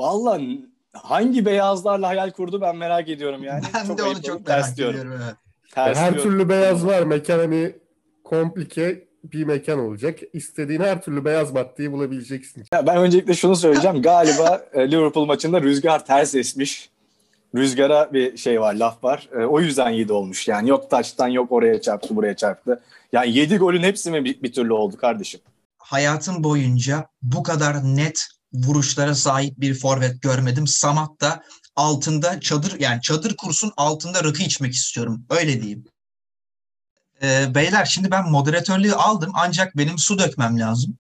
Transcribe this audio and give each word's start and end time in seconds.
Vallahi 0.00 0.66
hangi 0.92 1.46
beyazlarla 1.46 2.08
hayal 2.08 2.30
kurdu 2.30 2.60
ben 2.60 2.76
merak 2.76 3.08
ediyorum 3.08 3.44
yani. 3.44 3.62
Ben 3.74 3.86
çok 3.86 3.98
de 3.98 4.02
onu 4.02 4.22
çok 4.22 4.46
merak 4.46 4.72
ediyorum. 4.72 5.12
Evet. 5.12 5.34
Ters 5.74 5.98
her 5.98 6.14
diyorum. 6.14 6.30
türlü 6.30 6.48
beyaz 6.48 6.86
var. 6.86 7.02
Mekan 7.02 7.38
hani 7.38 7.72
komplike 8.24 9.08
bir 9.24 9.44
mekan 9.44 9.78
olacak. 9.78 10.18
İstediğin 10.32 10.80
her 10.80 11.02
türlü 11.02 11.24
beyaz 11.24 11.52
maddeyi 11.52 11.92
bulabileceksin. 11.92 12.64
Ya 12.72 12.86
ben 12.86 12.96
öncelikle 12.96 13.34
şunu 13.34 13.56
söyleyeceğim. 13.56 14.02
Galiba 14.02 14.64
e, 14.72 14.90
Liverpool 14.90 15.24
maçında 15.24 15.60
rüzgar 15.60 16.06
ters 16.06 16.34
esmiş. 16.34 16.90
Rüzgara 17.54 18.12
bir 18.12 18.36
şey 18.36 18.60
var, 18.60 18.74
laf 18.74 19.04
var. 19.04 19.28
E, 19.32 19.44
o 19.44 19.60
yüzden 19.60 19.90
7 19.90 20.12
olmuş. 20.12 20.48
Yani 20.48 20.68
yok 20.68 20.90
taçtan 20.90 21.28
yok 21.28 21.52
oraya 21.52 21.80
çarptı, 21.80 22.16
buraya 22.16 22.36
çarptı. 22.36 22.82
Yani 23.12 23.32
7 23.32 23.56
golün 23.56 23.82
hepsi 23.82 24.10
mi 24.10 24.24
bir, 24.24 24.42
bir 24.42 24.52
türlü 24.52 24.72
oldu 24.72 24.96
kardeşim? 24.96 25.40
Hayatım 25.78 26.44
boyunca 26.44 27.06
bu 27.22 27.42
kadar 27.42 27.76
net 27.84 28.28
vuruşlara 28.52 29.14
sahip 29.14 29.60
bir 29.60 29.74
forvet 29.74 30.22
görmedim. 30.22 30.66
Samat 30.66 31.20
da 31.20 31.42
altında 31.76 32.40
çadır 32.40 32.80
yani 32.80 33.02
çadır 33.02 33.36
kursun 33.36 33.72
altında 33.76 34.24
rakı 34.24 34.42
içmek 34.42 34.74
istiyorum. 34.74 35.26
Öyle 35.30 35.60
diyeyim. 35.62 35.84
Ee, 37.22 37.54
beyler 37.54 37.84
şimdi 37.84 38.10
ben 38.10 38.30
moderatörlüğü 38.30 38.94
aldım 38.94 39.32
ancak 39.34 39.76
benim 39.76 39.98
su 39.98 40.18
dökmem 40.18 40.58
lazım. 40.58 40.96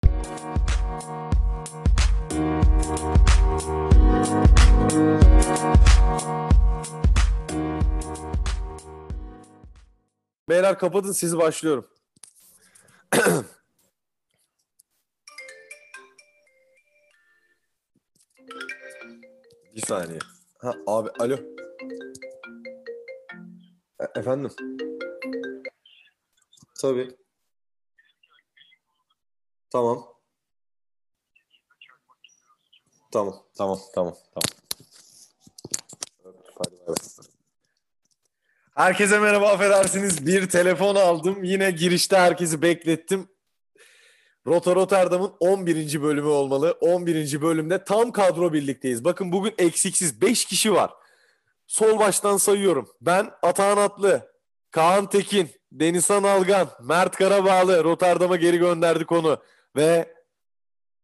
Beyler 10.49 10.79
kapatın 10.79 11.13
sizi 11.13 11.39
başlıyorum. 11.39 11.87
Bir 19.79 19.83
saniye. 19.83 20.19
Ha 20.59 20.75
abi 20.87 21.11
alo. 21.19 21.39
E- 24.01 24.19
efendim. 24.21 24.51
Tabii. 26.81 27.17
Tamam. 29.71 30.05
Tamam, 33.13 33.35
tamam, 33.59 33.79
tamam, 33.95 34.15
tamam. 34.35 34.49
Hadi 36.59 36.77
bay. 36.87 36.95
Herkese 38.75 39.19
merhaba 39.19 39.49
affedersiniz. 39.53 40.27
Bir 40.27 40.49
telefon 40.49 40.95
aldım. 40.95 41.45
Yine 41.45 41.71
girişte 41.71 42.17
herkesi 42.17 42.63
beklettim. 42.63 43.29
Rota 44.49 44.75
Rotterdam'ın 44.75 45.33
11. 45.41 46.03
bölümü 46.03 46.29
olmalı. 46.29 46.79
11. 46.81 47.43
bölümde 47.43 47.85
tam 47.85 48.13
kadro 48.13 48.53
birlikteyiz. 48.53 49.05
Bakın 49.05 49.33
bugün 49.33 49.55
eksiksiz 49.59 50.21
5 50.21 50.45
kişi 50.45 50.73
var. 50.73 50.91
Sol 51.67 51.99
baştan 51.99 52.37
sayıyorum. 52.37 52.89
Ben 53.01 53.31
Atahan 53.43 53.77
Atlı, 53.77 54.33
Kaan 54.71 55.09
Tekin, 55.09 55.51
Denizhan 55.73 56.23
Algan, 56.23 56.69
Mert 56.83 57.17
Karabağlı 57.17 57.85
Rotterdam'a 57.85 58.37
geri 58.37 58.59
gönderdik 58.59 59.13
onu. 59.13 59.39
Ve 59.77 60.15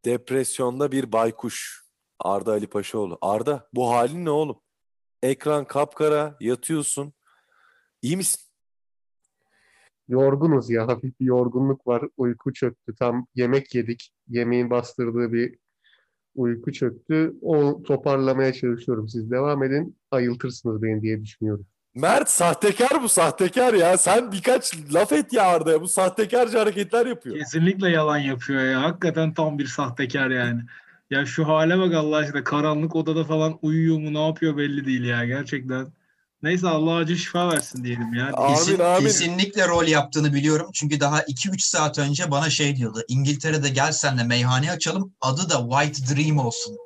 depresyonda 0.05 0.91
bir 0.91 1.11
baykuş. 1.11 1.85
Arda 2.19 2.51
Ali 2.51 2.67
Paşaoğlu. 2.67 3.17
Arda 3.21 3.69
bu 3.73 3.91
halin 3.91 4.25
ne 4.25 4.29
oğlum? 4.29 4.61
Ekran 5.23 5.65
kapkara 5.65 6.37
yatıyorsun. 6.39 7.13
İyi 8.01 8.17
misin? 8.17 8.44
Yorgunuz 10.07 10.69
ya. 10.69 10.87
Hafif 10.87 11.19
bir 11.19 11.25
yorgunluk 11.25 11.87
var. 11.87 12.03
Uyku 12.17 12.53
çöktü. 12.53 12.95
Tam 12.95 13.27
yemek 13.35 13.75
yedik. 13.75 14.11
Yemeğin 14.29 14.69
bastırdığı 14.69 15.33
bir 15.33 15.55
uyku 16.35 16.73
çöktü. 16.73 17.33
O 17.41 17.83
toparlamaya 17.83 18.53
çalışıyorum. 18.53 19.09
Siz 19.09 19.31
devam 19.31 19.63
edin. 19.63 19.97
Ayıltırsınız 20.11 20.83
beni 20.83 21.01
diye 21.01 21.21
düşünüyorum. 21.21 21.65
Mert 21.95 22.29
sahtekar 22.29 23.03
bu 23.03 23.09
sahtekar 23.09 23.73
ya. 23.73 23.97
Sen 23.97 24.31
birkaç 24.31 24.93
laf 24.93 25.11
et 25.11 25.33
ya 25.33 25.43
Arda'ya. 25.43 25.81
Bu 25.81 25.87
sahtekarca 25.87 26.59
hareketler 26.59 27.05
yapıyor. 27.05 27.37
Kesinlikle 27.37 27.89
yalan 27.89 28.17
yapıyor 28.17 28.63
ya. 28.63 28.81
Hakikaten 28.83 29.33
tam 29.33 29.59
bir 29.59 29.65
sahtekar 29.65 30.29
yani. 30.29 30.61
Ya 31.09 31.25
şu 31.25 31.47
hale 31.47 31.77
bak 31.77 31.93
Allah 31.93 32.17
aşkına. 32.17 32.43
Karanlık 32.43 32.95
odada 32.95 33.23
falan 33.23 33.59
uyuyor 33.61 33.99
mu 33.99 34.13
ne 34.13 34.27
yapıyor 34.27 34.57
belli 34.57 34.85
değil 34.85 35.03
ya 35.03 35.25
gerçekten. 35.25 35.87
Neyse 36.43 36.67
Allah 36.67 36.95
acı 36.95 37.17
şifa 37.17 37.49
versin 37.51 37.83
diyelim 37.83 38.13
ya. 38.13 38.31
Amin, 38.33 38.55
Kesin- 38.55 38.79
amin. 38.83 39.07
Kesinlikle 39.07 39.67
rol 39.67 39.87
yaptığını 39.87 40.33
biliyorum. 40.33 40.69
Çünkü 40.73 40.99
daha 40.99 41.21
2-3 41.21 41.61
saat 41.65 41.99
önce 41.99 42.31
bana 42.31 42.49
şey 42.49 42.75
diyordu. 42.75 43.01
İngiltere'de 43.07 43.69
gel 43.69 43.91
senle 43.91 44.23
meyhane 44.23 44.71
açalım. 44.71 45.13
Adı 45.21 45.49
da 45.49 45.69
White 45.69 46.15
Dream 46.15 46.37
olsun. 46.37 46.77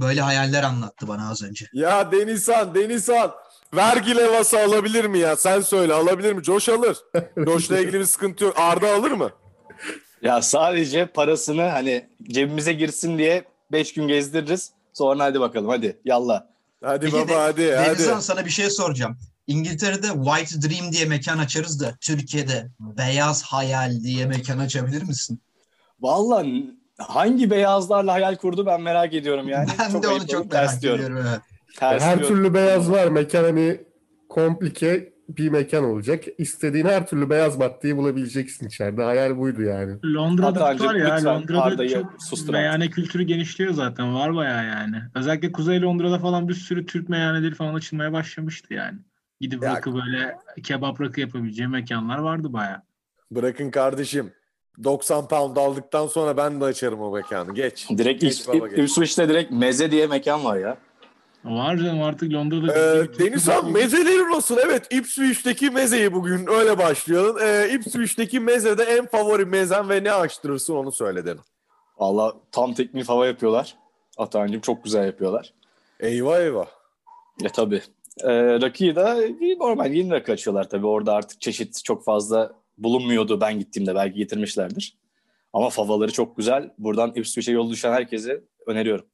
Böyle 0.00 0.20
hayaller 0.20 0.62
anlattı 0.62 1.08
bana 1.08 1.30
az 1.30 1.42
önce. 1.42 1.66
Ya 1.72 2.12
Denizhan, 2.12 2.74
Denizhan. 2.74 3.30
Vergi 3.74 4.16
levhası 4.16 4.58
alabilir 4.60 5.04
mi 5.04 5.18
ya? 5.18 5.36
Sen 5.36 5.60
söyle 5.60 5.94
alabilir 5.94 6.32
mi? 6.32 6.42
Coş 6.42 6.68
alır. 6.68 6.96
Coş'la 7.44 7.78
ilgili 7.78 8.00
bir 8.00 8.04
sıkıntı 8.04 8.44
yok. 8.44 8.54
Arda 8.58 8.94
alır 8.94 9.10
mı? 9.10 9.30
Ya 10.22 10.42
sadece 10.42 11.06
parasını 11.06 11.62
hani 11.62 12.06
cebimize 12.30 12.72
girsin 12.72 13.18
diye 13.18 13.44
5 13.72 13.94
gün 13.94 14.08
gezdiririz. 14.08 14.72
Sonra 14.92 15.24
hadi 15.24 15.40
bakalım 15.40 15.68
hadi 15.68 16.00
yallah. 16.04 16.42
Hadi 16.84 17.04
Peki 17.04 17.16
baba 17.16 17.28
de- 17.28 17.34
hadi 17.34 17.62
Denizhan 17.88 18.12
hadi. 18.14 18.22
sana 18.24 18.44
bir 18.44 18.50
şey 18.50 18.70
soracağım. 18.70 19.18
İngiltere'de 19.46 20.06
White 20.06 20.62
Dream 20.68 20.92
diye 20.92 21.04
mekan 21.04 21.38
açarız 21.38 21.80
da 21.80 21.94
Türkiye'de 22.00 22.68
Beyaz 22.80 23.42
Hayal 23.42 24.00
diye 24.02 24.26
mekan 24.26 24.58
açabilir 24.58 25.02
misin? 25.02 25.40
Vallahi 26.00 26.70
hangi 26.98 27.50
beyazlarla 27.50 28.12
hayal 28.12 28.36
kurdu 28.36 28.66
ben 28.66 28.80
merak 28.80 29.14
ediyorum 29.14 29.48
yani. 29.48 29.68
ben 29.78 30.02
de 30.02 30.08
ayıp 30.08 30.20
onu 30.22 30.28
çok 30.28 30.52
merak 30.52 30.82
diyorum. 30.82 31.00
ediyorum. 31.04 31.26
Evet. 31.30 31.40
Ters 31.78 32.02
her 32.02 32.18
türlü 32.18 32.54
beyaz 32.54 32.90
var. 32.90 33.06
Mekan 33.06 33.44
hani 33.44 33.80
komplike 34.28 35.12
bir 35.36 35.48
mekan 35.48 35.84
olacak. 35.84 36.24
İstediğin 36.38 36.86
her 36.86 37.06
türlü 37.06 37.30
beyaz 37.30 37.56
maddeyi 37.58 37.96
bulabileceksin 37.96 38.66
içeride. 38.66 39.02
Hayal 39.02 39.38
buydu 39.38 39.62
yani. 39.62 39.96
Londra'da 40.04 40.64
Hadi 40.64 40.84
var 40.84 40.94
ya. 40.94 41.14
lütfen 41.14 41.24
Londra'da 41.34 41.62
Arda'yı 41.62 41.90
çok 41.90 42.22
sustur 42.22 42.52
meyhane 42.52 42.90
kültürü 42.90 43.22
genişliyor 43.22 43.72
zaten. 43.72 44.14
Var 44.14 44.34
bayağı 44.34 44.64
yani. 44.66 44.96
Özellikle 45.14 45.52
Kuzey 45.52 45.82
Londra'da 45.82 46.18
falan 46.18 46.48
bir 46.48 46.54
sürü 46.54 46.86
Türk 46.86 47.08
meyhaneleri 47.08 47.54
falan 47.54 47.74
açılmaya 47.74 48.12
başlamıştı 48.12 48.74
yani. 48.74 48.98
Gidip 49.40 49.62
Ya- 49.62 49.74
rakı 49.74 49.94
böyle 49.94 50.36
kebap 50.62 51.00
rakı 51.00 51.20
yapabileceği 51.20 51.68
mekanlar 51.68 52.18
vardı 52.18 52.52
bayağı. 52.52 52.82
Bırakın 53.30 53.70
kardeşim. 53.70 54.32
90 54.84 55.28
pound 55.28 55.56
aldıktan 55.56 56.06
sonra 56.06 56.36
ben 56.36 56.60
de 56.60 56.64
açarım 56.64 57.00
o 57.00 57.10
mekanı. 57.12 57.54
Geç. 57.54 57.88
Direkt 57.98 58.20
Geç 58.20 58.40
İps- 58.40 58.48
baba, 58.58 58.68
geç. 58.68 58.78
İpswich'te 58.78 59.28
direkt 59.28 59.50
meze 59.52 59.90
diye 59.90 60.06
mekan 60.06 60.44
var 60.44 60.56
ya. 60.56 60.76
Var 61.44 61.76
canım 61.76 62.02
artık 62.02 62.32
Londra'da 62.32 62.72
Ee, 62.78 63.18
Denizhan 63.18 63.72
mezeleri 63.72 64.30
nasıl? 64.30 64.58
Evet 64.64 64.92
Ipswich'teki 64.92 65.70
mezeyi 65.70 66.12
bugün 66.12 66.46
öyle 66.46 66.78
başlayalım. 66.78 67.36
Ee, 67.42 67.68
Ipswich'teki 67.74 68.40
mezede 68.40 68.82
en 68.82 69.06
favori 69.06 69.44
mezen 69.44 69.88
ve 69.88 70.04
ne 70.04 70.12
açtırırsın 70.12 70.74
onu 70.74 70.92
söyle 70.92 71.24
dedim. 71.24 71.40
Valla 71.98 72.34
tam 72.52 72.74
teknik 72.74 73.08
hava 73.08 73.26
yapıyorlar. 73.26 73.74
Atancım 74.18 74.60
çok 74.60 74.84
güzel 74.84 75.06
yapıyorlar. 75.06 75.52
Eyvah 76.00 76.38
eyvah. 76.40 76.66
Ya 77.40 77.50
tabii. 77.52 77.82
Ee, 78.24 78.60
rakıyı 78.60 78.96
da 78.96 79.16
normal 79.58 79.92
yeni 79.92 80.10
rakı 80.10 80.32
açıyorlar 80.32 80.68
tabii. 80.70 80.86
Orada 80.86 81.12
artık 81.14 81.40
çeşit 81.40 81.84
çok 81.84 82.04
fazla 82.04 82.52
bulunmuyordu 82.78 83.40
ben 83.40 83.58
gittiğimde. 83.58 83.94
Belki 83.94 84.18
getirmişlerdir. 84.18 84.96
Ama 85.52 85.70
favaları 85.70 86.12
çok 86.12 86.36
güzel. 86.36 86.70
Buradan 86.78 87.12
Ipswich'e 87.14 87.52
yol 87.52 87.70
düşen 87.70 87.92
herkese 87.92 88.40
öneriyorum. 88.66 89.04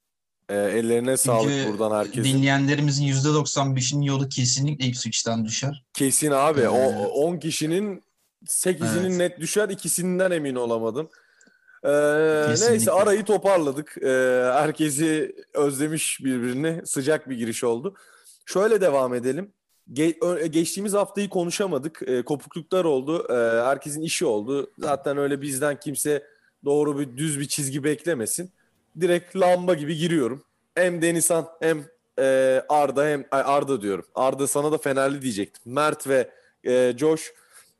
Ee, 0.49 0.55
ellerine 0.55 1.17
sağlık 1.17 1.51
Çünkü 1.51 1.69
buradan 1.71 1.95
herkesin. 1.99 2.23
Dinleyenlerimizin 2.37 3.05
%95'inin 3.05 4.01
yolu 4.01 4.29
kesinlikle 4.29 4.85
Ipswich'ten 4.85 5.45
düşer. 5.45 5.83
Kesin 5.93 6.31
abi. 6.31 6.61
Ee, 6.61 6.67
O 6.67 7.07
10 7.07 7.37
kişinin 7.37 8.03
8'inin 8.45 9.09
Evet. 9.09 9.17
net 9.17 9.39
düşer. 9.39 9.69
ikisinden 9.69 10.31
emin 10.31 10.55
olamadım. 10.55 11.09
Ee, 11.83 11.87
Kesinlikle. 12.47 12.71
neyse 12.71 12.91
arayı 12.91 13.25
toparladık. 13.25 13.95
Ee, 14.03 14.07
herkesi 14.53 15.35
özlemiş 15.53 16.19
birbirini. 16.23 16.81
Sıcak 16.85 17.29
bir 17.29 17.37
giriş 17.37 17.63
oldu. 17.63 17.95
Şöyle 18.45 18.81
devam 18.81 19.13
edelim. 19.13 19.51
Ge- 19.93 20.45
geçtiğimiz 20.45 20.93
haftayı 20.93 21.29
konuşamadık. 21.29 22.01
Ee, 22.07 22.21
kopukluklar 22.21 22.85
oldu. 22.85 23.27
Ee, 23.29 23.61
herkesin 23.65 24.01
işi 24.01 24.25
oldu. 24.25 24.71
Zaten 24.79 25.17
öyle 25.17 25.41
bizden 25.41 25.79
kimse 25.79 26.23
doğru 26.65 26.99
bir 26.99 27.17
düz 27.17 27.39
bir 27.39 27.45
çizgi 27.47 27.83
beklemesin. 27.83 28.51
Direkt 29.01 29.35
lamba 29.35 29.73
gibi 29.73 29.97
giriyorum. 29.97 30.43
Hem 30.75 31.01
Denizhan 31.01 31.47
hem 31.61 31.85
e, 32.19 32.61
Arda 32.69 33.05
hem 33.05 33.25
ay, 33.31 33.41
Arda 33.45 33.81
diyorum. 33.81 34.05
Arda 34.15 34.47
sana 34.47 34.71
da 34.71 34.77
Fenerli 34.77 35.21
diyecektim. 35.21 35.73
Mert 35.73 36.07
ve 36.07 36.29
e, 36.63 36.93
Josh 36.97 37.33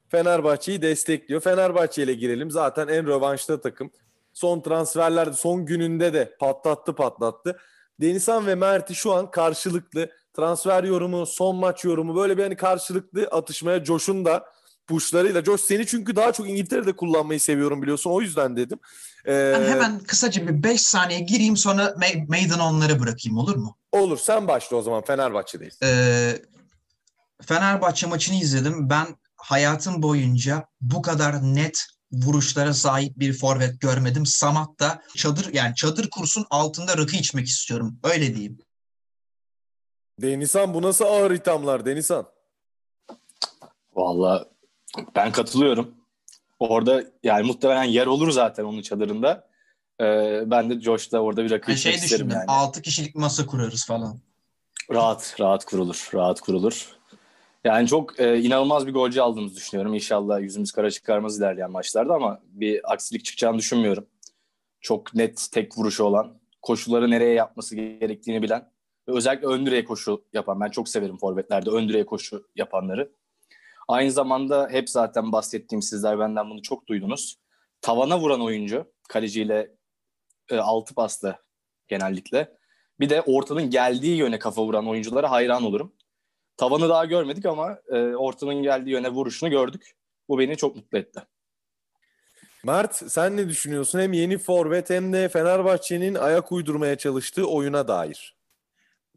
Fenerbahçe'yi 0.09 0.81
destekliyor. 0.81 1.41
Fenerbahçe 1.41 2.03
ile 2.03 2.13
girelim. 2.13 2.51
Zaten 2.51 2.87
en 2.87 3.07
rövanşta 3.07 3.61
takım. 3.61 3.91
Son 4.33 4.61
transferlerde 4.61 5.33
son 5.33 5.65
gününde 5.65 6.13
de 6.13 6.35
patlattı 6.39 6.95
patlattı. 6.95 7.57
Denizhan 8.01 8.47
ve 8.47 8.55
Mert'i 8.55 8.95
şu 8.95 9.13
an 9.13 9.31
karşılıklı 9.31 10.09
transfer 10.33 10.83
yorumu, 10.83 11.25
son 11.25 11.55
maç 11.55 11.83
yorumu 11.83 12.15
böyle 12.15 12.37
bir 12.37 12.43
hani 12.43 12.55
karşılıklı 12.55 13.27
atışmaya 13.31 13.85
Josh'un 13.85 14.25
da 14.25 14.45
puşlarıyla. 14.87 15.43
Josh 15.43 15.61
seni 15.61 15.85
çünkü 15.85 16.15
daha 16.15 16.31
çok 16.31 16.49
İngiltere'de 16.49 16.95
kullanmayı 16.95 17.39
seviyorum 17.39 17.81
biliyorsun. 17.81 18.11
O 18.11 18.21
yüzden 18.21 18.57
dedim. 18.57 18.79
Ee, 19.27 19.51
Ben 19.55 19.63
hemen 19.71 19.99
kısaca 19.99 20.47
bir 20.47 20.63
5 20.63 20.81
saniye 20.81 21.19
gireyim 21.19 21.57
sonra 21.57 21.85
ma- 21.85 22.29
meydan 22.29 22.59
onları 22.59 22.99
bırakayım 22.99 23.37
olur 23.37 23.55
mu? 23.55 23.77
Olur 23.91 24.17
sen 24.17 24.47
başla 24.47 24.77
o 24.77 24.81
zaman 24.81 25.03
Fenerbahçe'deyiz. 25.03 25.79
Ee, 25.83 26.41
Fenerbahçe 27.41 28.07
maçını 28.07 28.35
izledim. 28.35 28.89
Ben 28.89 29.07
hayatım 29.37 30.03
boyunca 30.03 30.65
bu 30.81 31.01
kadar 31.01 31.43
net 31.43 31.83
vuruşlara 32.11 32.73
sahip 32.73 33.19
bir 33.19 33.33
forvet 33.33 33.81
görmedim. 33.81 34.25
Samat 34.25 34.79
da 34.79 35.01
çadır 35.15 35.53
yani 35.53 35.75
çadır 35.75 36.09
kursun 36.09 36.45
altında 36.49 36.97
rakı 36.97 37.15
içmek 37.15 37.47
istiyorum. 37.47 37.99
Öyle 38.03 38.35
diyeyim. 38.35 38.57
Denizhan 40.21 40.73
bu 40.73 40.81
nasıl 40.81 41.05
ağır 41.05 41.31
ithamlar 41.31 41.85
Denizhan? 41.85 42.27
Valla 43.95 44.45
ben 45.15 45.31
katılıyorum. 45.31 45.95
Orada 46.59 47.03
yani 47.23 47.47
muhtemelen 47.47 47.83
yer 47.83 48.07
olur 48.07 48.31
zaten 48.31 48.63
onun 48.63 48.81
çadırında. 48.81 49.47
Ee, 50.01 50.43
ben 50.45 50.69
de 50.69 50.81
Josh'ta 50.81 51.19
orada 51.19 51.43
bir 51.43 51.51
rakı 51.51 51.67
Ben 51.67 51.75
içmek 51.75 51.95
şey 51.95 52.05
isterim 52.05 52.29
yani. 52.29 52.43
6 52.47 52.81
kişilik 52.81 53.15
masa 53.15 53.45
kurarız 53.45 53.85
falan. 53.85 54.19
Rahat, 54.91 55.35
rahat 55.39 55.65
kurulur. 55.65 56.09
Rahat 56.13 56.41
kurulur. 56.41 56.97
Yani 57.63 57.87
çok 57.87 58.19
e, 58.19 58.39
inanılmaz 58.39 58.87
bir 58.87 58.93
golcü 58.93 59.21
aldığımızı 59.21 59.55
düşünüyorum. 59.55 59.93
İnşallah 59.93 60.39
yüzümüz 60.39 60.71
kara 60.71 60.91
çıkarmaz 60.91 61.39
ilerleyen 61.39 61.71
maçlarda 61.71 62.13
ama 62.13 62.39
bir 62.43 62.93
aksilik 62.93 63.25
çıkacağını 63.25 63.57
düşünmüyorum. 63.57 64.05
Çok 64.81 65.15
net 65.15 65.47
tek 65.51 65.77
vuruşu 65.77 66.03
olan, 66.03 66.33
koşuları 66.61 67.11
nereye 67.11 67.33
yapması 67.33 67.75
gerektiğini 67.75 68.41
bilen 68.41 68.69
ve 69.07 69.15
özellikle 69.15 69.47
ön 69.47 69.65
direğe 69.65 69.85
koşu 69.85 70.23
yapan. 70.33 70.59
Ben 70.59 70.69
çok 70.69 70.89
severim 70.89 71.17
forvetlerde 71.17 71.69
ön 71.69 71.89
direğe 71.89 72.05
koşu 72.05 72.47
yapanları. 72.55 73.11
Aynı 73.87 74.11
zamanda 74.11 74.69
hep 74.71 74.89
zaten 74.89 75.31
bahsettiğim 75.31 75.81
sizler 75.81 76.19
benden 76.19 76.49
bunu 76.49 76.61
çok 76.61 76.87
duydunuz. 76.87 77.39
Tavana 77.81 78.19
vuran 78.19 78.41
oyuncu, 78.41 78.93
kaleciyle 79.09 79.71
e, 80.49 80.57
altı 80.57 80.95
pasta 80.95 81.39
genellikle. 81.87 82.57
Bir 82.99 83.09
de 83.09 83.21
ortanın 83.21 83.69
geldiği 83.69 84.17
yöne 84.17 84.39
kafa 84.39 84.63
vuran 84.63 84.87
oyunculara 84.87 85.31
hayran 85.31 85.63
olurum. 85.63 85.93
Tavanı 86.57 86.89
daha 86.89 87.05
görmedik 87.05 87.45
ama 87.45 87.79
e, 87.87 88.15
ortanın 88.15 88.63
geldiği 88.63 88.89
yöne 88.89 89.09
vuruşunu 89.09 89.49
gördük. 89.49 89.95
Bu 90.29 90.39
beni 90.39 90.57
çok 90.57 90.75
mutlu 90.75 90.97
etti. 90.97 91.21
Mert 92.63 92.95
sen 92.95 93.37
ne 93.37 93.49
düşünüyorsun? 93.49 93.99
Hem 93.99 94.13
yeni 94.13 94.37
forvet 94.37 94.89
hem 94.89 95.13
de 95.13 95.29
Fenerbahçe'nin 95.29 96.15
ayak 96.15 96.51
uydurmaya 96.51 96.97
çalıştığı 96.97 97.45
oyuna 97.45 97.87
dair. 97.87 98.36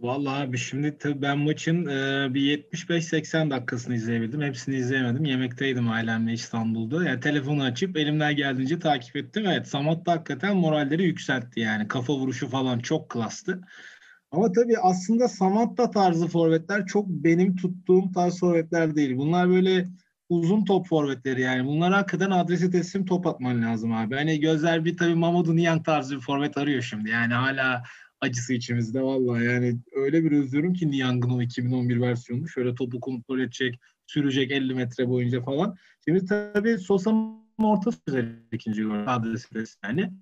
Vallahi 0.00 0.43
abi 0.43 0.58
şimdi 0.58 0.99
tabii 0.99 1.23
ben 1.23 1.38
maçın 1.38 1.87
e, 1.87 2.35
bir 2.35 2.58
75-80 2.58 3.50
dakikasını 3.50 3.94
izleyebildim. 3.94 4.43
Hepsini 4.43 4.76
izleyemedim. 4.76 5.25
Yemekteydim 5.25 5.91
ailemle 5.91 6.32
İstanbul'da. 6.32 7.05
Yani 7.05 7.20
telefonu 7.20 7.62
açıp 7.62 7.97
elimden 7.97 8.37
geldiğince 8.37 8.79
takip 8.79 9.17
ettim. 9.17 9.47
Evet 9.47 9.69
Samat 9.69 10.06
da 10.06 10.12
hakikaten 10.12 10.56
moralleri 10.56 11.05
yükseltti 11.05 11.61
yani. 11.61 11.88
Kafa 11.88 12.14
vuruşu 12.14 12.49
falan 12.49 12.79
çok 12.79 13.11
klastı. 13.11 13.61
Ama 14.31 14.52
tabii 14.52 14.79
aslında 14.79 15.29
Samatta 15.29 15.91
tarzı 15.91 16.29
forvetler 16.29 16.87
çok 16.87 17.08
benim 17.08 17.56
tuttuğum 17.56 18.12
tarz 18.14 18.41
forvetler 18.41 18.97
değil. 18.97 19.17
Bunlar 19.17 19.49
böyle 19.49 19.85
uzun 20.29 20.64
top 20.64 20.87
forvetleri 20.87 21.41
yani. 21.41 21.67
Bunlara 21.67 21.97
hakikaten 21.97 22.31
adresi 22.31 22.70
teslim 22.70 23.06
top 23.06 23.26
atman 23.26 23.62
lazım 23.62 23.93
abi. 23.93 24.14
Hani 24.14 24.41
gözler 24.41 24.85
bir 24.85 24.97
tabii 24.97 25.14
Mamadou 25.14 25.56
Niang 25.56 25.85
tarzı 25.85 26.17
bir 26.17 26.20
forvet 26.20 26.56
arıyor 26.56 26.82
şimdi. 26.82 27.11
Yani 27.11 27.35
hala 27.35 27.82
acısı 28.20 28.52
içimizde 28.55 29.02
vallahi 29.02 29.44
yani 29.44 29.78
öyle 29.93 30.25
bir 30.25 30.32
özlüyorum 30.32 30.75
ki 30.75 30.90
Niang'ın 30.90 31.31
o 31.31 31.43
2011 31.43 32.00
versiyonunu 32.00 32.49
şöyle 32.49 32.75
topu 32.75 33.00
kontrol 33.00 33.40
edecek, 33.40 33.81
sürecek 34.06 34.50
50 34.50 34.75
metre 34.75 35.08
boyunca 35.08 35.43
falan. 35.43 35.76
Şimdi 36.05 36.26
tabii 36.26 36.78
Sosa'nın 36.78 37.40
orta 37.58 37.90
güzel 38.06 38.28
ikinci 38.52 38.82
gol 38.82 39.06
adresi 39.06 39.64
yani. 39.84 40.12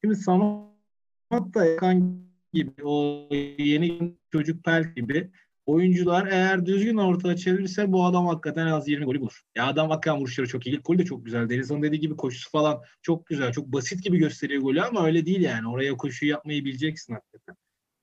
Şimdi 0.00 0.16
Samat 0.16 1.54
da 1.54 1.64
Yakan 1.64 2.26
gibi 2.52 2.84
o 2.84 3.28
yeni 3.58 4.16
çocuk 4.32 4.64
pel 4.64 4.94
gibi 4.94 5.30
oyuncular 5.66 6.26
eğer 6.26 6.66
düzgün 6.66 6.96
orta 6.96 7.36
çevirirse 7.36 7.92
bu 7.92 8.04
adam 8.04 8.26
hakikaten 8.26 8.66
az 8.66 8.88
20 8.88 9.04
golü 9.04 9.20
bulur. 9.20 9.42
Ya 9.54 9.66
adam 9.66 9.90
hakikaten 9.90 10.20
vuruşları 10.20 10.46
çok 10.46 10.66
iyi. 10.66 10.76
İlk 10.76 10.84
golü 10.84 10.98
de 10.98 11.04
çok 11.04 11.24
güzel. 11.24 11.48
Denizhan'ın 11.48 11.82
dediği 11.82 12.00
gibi 12.00 12.16
koşusu 12.16 12.50
falan 12.50 12.82
çok 13.02 13.26
güzel. 13.26 13.52
Çok 13.52 13.66
basit 13.66 14.04
gibi 14.04 14.18
gösteriyor 14.18 14.62
golü 14.62 14.82
ama 14.82 15.06
öyle 15.06 15.26
değil 15.26 15.40
yani. 15.40 15.68
Oraya 15.68 15.96
koşuyu 15.96 16.30
yapmayı 16.30 16.64
bileceksin 16.64 17.14
hakikaten. 17.14 17.56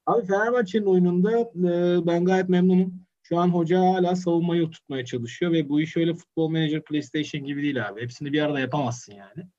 Abi 0.05 0.25
Fenerbahçe'nin 0.25 0.85
oyununda 0.85 1.39
e, 1.39 2.07
ben 2.07 2.25
gayet 2.25 2.49
memnunum. 2.49 3.03
Şu 3.23 3.37
an 3.37 3.47
hoca 3.49 3.79
hala 3.79 4.15
savunmayı 4.15 4.69
tutmaya 4.69 5.05
çalışıyor 5.05 5.51
ve 5.51 5.69
bu 5.69 5.81
iş 5.81 5.97
öyle 5.97 6.13
futbol 6.13 6.49
manager 6.49 6.83
PlayStation 6.83 7.45
gibi 7.45 7.61
değil 7.61 7.87
abi. 7.87 8.01
Hepsini 8.01 8.33
bir 8.33 8.41
arada 8.41 8.59
yapamazsın 8.59 9.13
yani. 9.13 9.49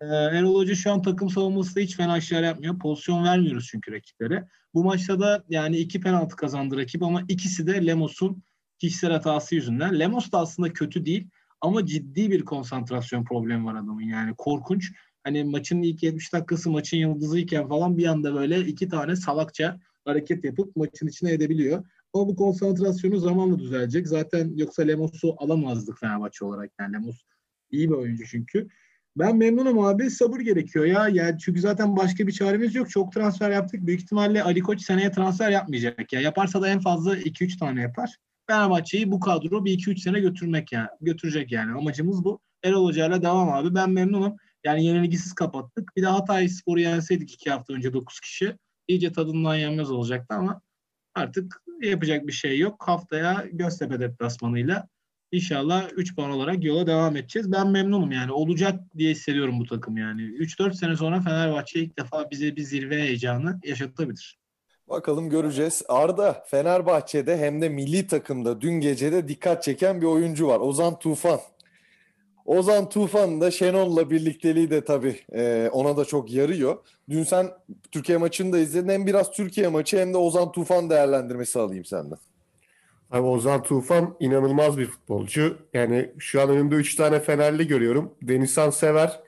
Ee, 0.00 0.06
Erol 0.06 0.54
Hoca 0.54 0.74
şu 0.74 0.92
an 0.92 1.02
takım 1.02 1.30
savunması 1.30 1.80
hiç 1.80 1.96
fena 1.96 2.18
işler 2.18 2.42
yapmıyor. 2.42 2.78
Pozisyon 2.78 3.24
vermiyoruz 3.24 3.68
çünkü 3.70 3.92
rakiplere. 3.92 4.48
Bu 4.74 4.84
maçta 4.84 5.20
da 5.20 5.44
yani 5.48 5.76
iki 5.76 6.00
penaltı 6.00 6.36
kazandı 6.36 6.76
rakip 6.76 7.02
ama 7.02 7.22
ikisi 7.28 7.66
de 7.66 7.86
Lemos'un 7.86 8.42
kişisel 8.78 9.12
hatası 9.12 9.54
yüzünden. 9.54 9.98
Lemos 9.98 10.32
da 10.32 10.38
aslında 10.38 10.72
kötü 10.72 11.06
değil 11.06 11.28
ama 11.60 11.86
ciddi 11.86 12.30
bir 12.30 12.44
konsantrasyon 12.44 13.24
problemi 13.24 13.64
var 13.64 13.74
adamın. 13.74 14.02
Yani 14.02 14.34
korkunç. 14.38 14.92
Hani 15.24 15.44
maçın 15.44 15.82
ilk 15.82 16.02
70 16.02 16.32
dakikası 16.32 16.70
maçın 16.70 16.96
yıldızıyken 16.96 17.68
falan 17.68 17.98
bir 17.98 18.06
anda 18.06 18.34
böyle 18.34 18.60
iki 18.60 18.88
tane 18.88 19.16
salakça 19.16 19.80
hareket 20.04 20.44
yapıp 20.44 20.76
maçın 20.76 21.06
içine 21.06 21.32
edebiliyor. 21.32 21.84
Ama 22.12 22.28
bu 22.28 22.36
konsantrasyonu 22.36 23.18
zamanla 23.18 23.58
düzelecek. 23.58 24.08
Zaten 24.08 24.52
yoksa 24.56 24.82
Lemos'u 24.82 25.34
alamazdık 25.38 25.98
Fenerbahçe 25.98 26.44
olarak. 26.44 26.70
Yani 26.80 26.92
Lemos 26.92 27.22
iyi 27.70 27.88
bir 27.88 27.94
oyuncu 27.94 28.26
çünkü. 28.26 28.68
Ben 29.16 29.36
memnunum 29.36 29.78
abi. 29.78 30.10
Sabır 30.10 30.40
gerekiyor 30.40 30.84
ya. 30.84 31.08
Yani 31.08 31.38
çünkü 31.38 31.60
zaten 31.60 31.96
başka 31.96 32.26
bir 32.26 32.32
çaremiz 32.32 32.74
yok. 32.74 32.90
Çok 32.90 33.12
transfer 33.12 33.50
yaptık. 33.50 33.86
Büyük 33.86 34.00
ihtimalle 34.00 34.42
Ali 34.42 34.60
Koç 34.60 34.82
seneye 34.82 35.10
transfer 35.10 35.50
yapmayacak 35.50 36.12
ya. 36.12 36.20
Yaparsa 36.20 36.62
da 36.62 36.68
en 36.68 36.80
fazla 36.80 37.18
2-3 37.18 37.58
tane 37.58 37.82
yapar. 37.82 38.16
Fenerbahçe'yi 38.46 39.10
bu 39.10 39.20
kadro 39.20 39.64
bir 39.64 39.78
2-3 39.78 39.98
sene 39.98 40.20
götürmek 40.20 40.72
yani. 40.72 40.88
Götürecek 41.00 41.52
yani. 41.52 41.78
Amacımız 41.78 42.24
bu. 42.24 42.40
Erol 42.64 42.84
Hoca'yla 42.84 43.22
devam 43.22 43.48
abi. 43.48 43.74
Ben 43.74 43.90
memnunum. 43.90 44.36
Yani 44.64 44.84
yenilgisiz 44.84 45.32
kapattık. 45.32 45.96
Bir 45.96 46.02
de 46.02 46.06
Hatay 46.06 46.48
Spor'u 46.48 46.80
yenseydik 46.80 47.34
2 47.34 47.50
hafta 47.50 47.72
önce 47.72 47.92
9 47.92 48.20
kişi. 48.20 48.56
İyice 48.88 49.12
tadından 49.12 49.54
yenmez 49.54 49.90
olacaktı 49.90 50.34
ama 50.34 50.60
artık 51.14 51.62
yapacak 51.82 52.26
bir 52.26 52.32
şey 52.32 52.58
yok. 52.58 52.88
Haftaya 52.88 53.44
Göztepe 53.52 54.00
deplasmanıyla 54.00 54.88
İnşallah 55.32 55.88
3 55.96 56.16
puan 56.16 56.30
olarak 56.30 56.64
yola 56.64 56.86
devam 56.86 57.16
edeceğiz. 57.16 57.52
Ben 57.52 57.68
memnunum 57.68 58.12
yani. 58.12 58.32
Olacak 58.32 58.80
diye 58.96 59.10
hissediyorum 59.10 59.60
bu 59.60 59.66
takım 59.66 59.96
yani. 59.96 60.22
3-4 60.22 60.74
sene 60.74 60.96
sonra 60.96 61.20
Fenerbahçe 61.20 61.80
ilk 61.80 61.98
defa 61.98 62.30
bize 62.30 62.56
bir 62.56 62.62
zirve 62.62 63.02
heyecanı 63.02 63.60
yaşatabilir. 63.64 64.38
Bakalım 64.88 65.30
göreceğiz. 65.30 65.82
Arda 65.88 66.44
Fenerbahçe'de 66.46 67.38
hem 67.38 67.62
de 67.62 67.68
milli 67.68 68.06
takımda 68.06 68.60
dün 68.60 68.72
gecede 68.72 69.28
dikkat 69.28 69.62
çeken 69.62 70.00
bir 70.00 70.06
oyuncu 70.06 70.46
var. 70.46 70.60
Ozan 70.60 70.98
Tufan. 70.98 71.40
Ozan 72.44 72.88
Tufan 72.88 73.40
da 73.40 73.50
Şenol'la 73.50 74.10
birlikteliği 74.10 74.70
de 74.70 74.84
tabii 74.84 75.20
e, 75.32 75.70
ona 75.72 75.96
da 75.96 76.04
çok 76.04 76.32
yarıyor. 76.32 76.78
Dün 77.08 77.24
sen 77.24 77.50
Türkiye 77.90 78.18
maçını 78.18 78.52
da 78.52 78.58
izledin. 78.58 78.88
Hem 78.88 79.06
biraz 79.06 79.30
Türkiye 79.30 79.68
maçı 79.68 79.98
hem 79.98 80.12
de 80.12 80.16
Ozan 80.16 80.52
Tufan 80.52 80.90
değerlendirmesi 80.90 81.58
alayım 81.58 81.84
senden. 81.84 82.18
Abi 83.10 83.22
Ozan 83.22 83.62
Tufan 83.62 84.16
inanılmaz 84.20 84.78
bir 84.78 84.86
futbolcu. 84.86 85.58
Yani 85.74 86.10
şu 86.18 86.42
an 86.42 86.48
önümde 86.48 86.74
3 86.74 86.94
tane 86.94 87.20
Fenerli 87.20 87.66
görüyorum. 87.66 88.14
Denizhan 88.22 88.70
sever. 88.70 89.20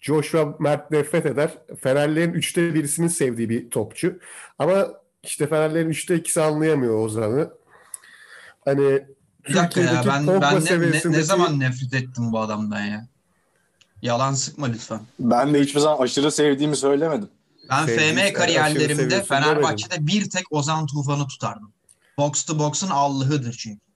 Joshua 0.00 0.56
Mert 0.58 0.90
nefret 0.90 1.26
eder. 1.26 1.50
Fenerlerin 1.80 2.32
üçte 2.32 2.74
birisinin 2.74 3.08
sevdiği 3.08 3.48
bir 3.48 3.70
topçu. 3.70 4.18
Ama 4.58 4.86
işte 5.22 5.46
Fenerlerin 5.46 5.88
üçte 5.88 6.16
ikisi 6.16 6.42
anlayamıyor 6.42 7.04
Ozan'ı. 7.04 7.50
Hani 8.64 9.02
Bir 9.48 9.54
dakika 9.54 9.80
ya 9.80 10.04
ben, 10.06 10.26
ben 10.26 10.64
ne, 10.64 10.80
ne, 10.80 11.12
ne 11.12 11.22
zaman 11.22 11.60
nefret 11.60 11.94
ettim 11.94 12.32
bu 12.32 12.38
adamdan 12.38 12.80
ya? 12.84 13.06
Yalan 14.02 14.32
sıkma 14.32 14.66
lütfen. 14.66 15.00
Ben 15.18 15.54
de 15.54 15.60
hiçbir 15.60 15.80
zaman 15.80 16.02
aşırı 16.04 16.30
sevdiğimi 16.30 16.76
söylemedim. 16.76 17.28
Ben 17.70 17.86
Sevdiğiniz- 17.86 18.30
FM 18.30 18.34
kariyerlerimde 18.34 19.22
Fenerbahçe'de 19.22 20.06
bir 20.06 20.30
tek 20.30 20.52
Ozan 20.52 20.86
Tufan'ı 20.86 21.26
tutardım. 21.26 21.72
Box 22.18 22.44
to 22.44 22.58
box'un 22.58 22.90
Allah'ıdır 22.90 23.52
çünkü. 23.52 23.86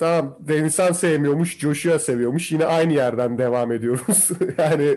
Tamam 0.00 0.36
Denizhan 0.40 0.92
sevmiyormuş, 0.92 1.58
Joshua 1.58 1.98
seviyormuş. 1.98 2.52
Yine 2.52 2.64
aynı 2.64 2.92
yerden 2.92 3.38
devam 3.38 3.72
ediyoruz. 3.72 4.28
yani 4.58 4.96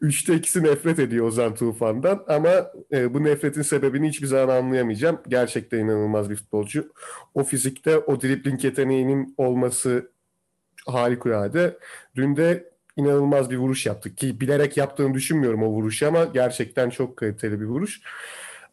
üçte 0.00 0.34
ikisi 0.34 0.62
nefret 0.62 0.98
ediyor 0.98 1.26
Ozan 1.26 1.54
Tufan'dan. 1.54 2.24
Ama 2.28 2.50
e, 2.92 3.14
bu 3.14 3.24
nefretin 3.24 3.62
sebebini 3.62 4.08
hiçbir 4.08 4.26
zaman 4.26 4.56
anlayamayacağım. 4.56 5.20
Gerçekten 5.28 5.78
inanılmaz 5.78 6.30
bir 6.30 6.36
futbolcu. 6.36 6.92
O 7.34 7.44
fizikte 7.44 7.98
o 7.98 8.20
dribling 8.20 8.64
yeteneğinin 8.64 9.34
olması 9.38 10.10
harikulade. 10.86 11.78
Dün 12.16 12.36
de 12.36 12.70
inanılmaz 12.96 13.50
bir 13.50 13.56
vuruş 13.56 13.86
yaptık 13.86 14.18
ki 14.18 14.40
bilerek 14.40 14.76
yaptığını 14.76 15.14
düşünmüyorum 15.14 15.62
o 15.62 15.66
vuruşu 15.66 16.08
ama 16.08 16.24
gerçekten 16.24 16.90
çok 16.90 17.16
kaliteli 17.16 17.60
bir 17.60 17.66
vuruş. 17.66 18.00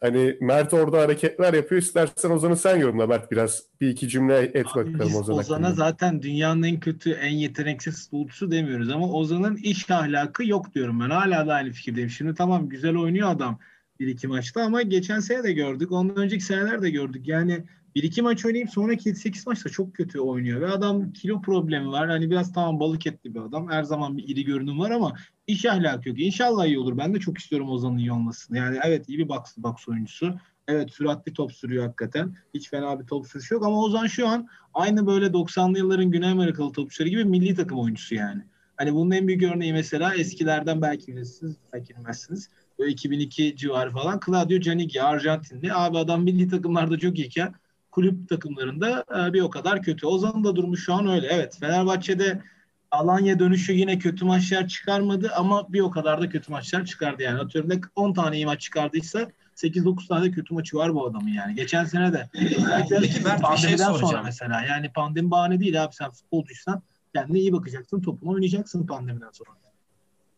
Hani 0.00 0.36
Mert 0.40 0.74
orada 0.74 1.00
hareketler 1.00 1.54
yapıyor. 1.54 1.82
İstersen 1.82 2.30
Ozan'ı 2.30 2.56
sen 2.56 2.76
yorumla 2.76 3.06
Mert 3.06 3.30
biraz. 3.30 3.62
Bir 3.80 3.88
iki 3.88 4.08
cümle 4.08 4.38
et 4.38 4.66
bakalım 4.66 4.98
biz 5.00 5.16
Ozan 5.16 5.38
Ozan'a 5.38 5.68
hakkında. 5.68 5.84
zaten 5.84 6.22
dünyanın 6.22 6.62
en 6.62 6.80
kötü, 6.80 7.10
en 7.10 7.34
yeteneksiz 7.34 8.04
futbolcusu 8.04 8.50
demiyoruz 8.50 8.90
ama 8.90 9.12
Ozan'ın 9.12 9.56
iş 9.56 9.90
ahlakı 9.90 10.46
yok 10.46 10.74
diyorum 10.74 11.00
ben. 11.00 11.10
Hala 11.10 11.46
da 11.46 11.54
aynı 11.54 11.72
fikirdeyim. 11.72 12.10
Şimdi 12.10 12.34
tamam 12.34 12.68
güzel 12.68 12.96
oynuyor 12.96 13.30
adam 13.30 13.58
bir 14.00 14.06
iki 14.06 14.28
maçta 14.28 14.62
ama 14.62 14.82
geçen 14.82 15.20
sene 15.20 15.42
de 15.42 15.52
gördük. 15.52 15.92
Ondan 15.92 16.16
önceki 16.16 16.44
seneler 16.44 16.82
de 16.82 16.90
gördük. 16.90 17.28
Yani 17.28 17.64
bir 17.98 18.02
iki 18.02 18.22
maç 18.22 18.46
oynayıp 18.46 18.70
sonraki 18.70 19.10
7-8 19.10 19.42
maçta 19.46 19.70
çok 19.70 19.94
kötü 19.94 20.20
oynuyor. 20.20 20.60
Ve 20.60 20.70
adam 20.70 21.12
kilo 21.12 21.40
problemi 21.40 21.88
var. 21.88 22.08
Hani 22.08 22.30
biraz 22.30 22.52
tamam 22.52 22.80
balık 22.80 23.06
etli 23.06 23.34
bir 23.34 23.40
adam. 23.40 23.70
Her 23.70 23.82
zaman 23.82 24.18
bir 24.18 24.28
iri 24.28 24.44
görünüm 24.44 24.78
var 24.78 24.90
ama 24.90 25.14
iş 25.46 25.64
ahlakı 25.64 26.08
yok. 26.08 26.20
İnşallah 26.20 26.66
iyi 26.66 26.78
olur. 26.78 26.98
Ben 26.98 27.14
de 27.14 27.20
çok 27.20 27.38
istiyorum 27.38 27.70
Ozan'ın 27.70 27.98
iyi 27.98 28.12
olmasını. 28.12 28.58
Yani 28.58 28.78
evet 28.84 29.08
iyi 29.08 29.18
bir 29.18 29.28
box, 29.28 29.40
box 29.56 29.88
oyuncusu. 29.88 30.34
Evet 30.68 30.90
süratli 30.90 31.32
top 31.32 31.52
sürüyor 31.52 31.84
hakikaten. 31.84 32.36
Hiç 32.54 32.70
fena 32.70 33.00
bir 33.00 33.06
top 33.06 33.26
sürüşü 33.26 33.54
yok 33.54 33.66
ama 33.66 33.82
Ozan 33.82 34.06
şu 34.06 34.28
an 34.28 34.48
aynı 34.74 35.06
böyle 35.06 35.26
90'lı 35.26 35.78
yılların 35.78 36.10
Güney 36.10 36.30
Amerikalı 36.30 36.72
topçuları 36.72 37.10
gibi 37.10 37.24
milli 37.24 37.54
takım 37.54 37.78
oyuncusu 37.78 38.14
yani. 38.14 38.42
Hani 38.76 38.94
bunun 38.94 39.10
en 39.10 39.28
büyük 39.28 39.42
örneği 39.42 39.72
mesela 39.72 40.14
eskilerden 40.14 40.82
belki 40.82 41.12
bilirsiniz, 41.12 41.56
belki 41.72 41.96
bilmezsiniz. 41.96 42.50
Böyle 42.78 42.92
2002 42.92 43.56
civarı 43.56 43.90
falan 43.90 44.20
Claudio 44.26 44.60
Caniggia 44.60 45.06
Arjantinli. 45.06 45.74
Abi 45.74 45.98
adam 45.98 46.22
milli 46.22 46.48
takımlarda 46.48 46.98
çok 46.98 47.18
iyiken 47.18 47.54
kulüp 47.90 48.28
takımlarında 48.28 49.04
e, 49.18 49.32
bir 49.32 49.40
o 49.40 49.50
kadar 49.50 49.82
kötü. 49.82 50.06
Ozan'ın 50.06 50.44
da 50.44 50.56
durumu 50.56 50.76
şu 50.76 50.94
an 50.94 51.08
öyle. 51.08 51.26
Evet 51.26 51.56
Fenerbahçe'de 51.60 52.42
Alanya 52.90 53.38
dönüşü 53.38 53.72
yine 53.72 53.98
kötü 53.98 54.24
maçlar 54.24 54.68
çıkarmadı 54.68 55.32
ama 55.36 55.72
bir 55.72 55.80
o 55.80 55.90
kadar 55.90 56.20
da 56.20 56.28
kötü 56.28 56.52
maçlar 56.52 56.84
çıkardı 56.84 57.22
yani. 57.22 57.40
Atıyorum 57.40 57.70
ne 57.70 57.80
10 57.94 58.12
tane 58.12 58.36
iyi 58.36 58.46
maç 58.46 58.60
çıkardıysa 58.60 59.30
8-9 59.56 60.08
tane 60.08 60.24
de 60.24 60.30
kötü 60.30 60.54
maçı 60.54 60.76
var 60.76 60.94
bu 60.94 61.06
adamın 61.06 61.28
yani. 61.28 61.54
Geçen 61.54 61.84
sene 61.84 62.12
de. 62.12 62.28
Peki 62.32 62.60
Mert, 62.60 62.90
bir 63.02 63.08
şey 63.08 63.22
Pandemiden 63.22 63.76
sonra 63.76 63.98
soracağım. 63.98 64.24
mesela. 64.24 64.64
Yani 64.64 64.92
pandemi 64.92 65.30
bahane 65.30 65.60
değil 65.60 65.84
abi 65.84 65.94
sen 65.94 66.10
futbolcuysan 66.10 66.82
kendine 67.14 67.38
iyi 67.38 67.52
bakacaksın. 67.52 68.00
Topunu 68.00 68.30
oynayacaksın 68.30 68.86
pandemiden 68.86 69.30
sonra. 69.32 69.50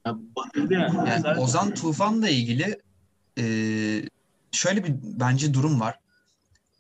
Yani. 0.07 0.21
Yani 1.11 1.21
Zaten- 1.21 1.43
Ozan 1.43 1.75
Tufan'la 1.75 2.29
ilgili 2.29 2.81
e, 3.39 3.45
şöyle 4.53 4.85
bir 4.85 4.95
bence 5.03 5.55
durum 5.55 5.81
var. 5.81 5.99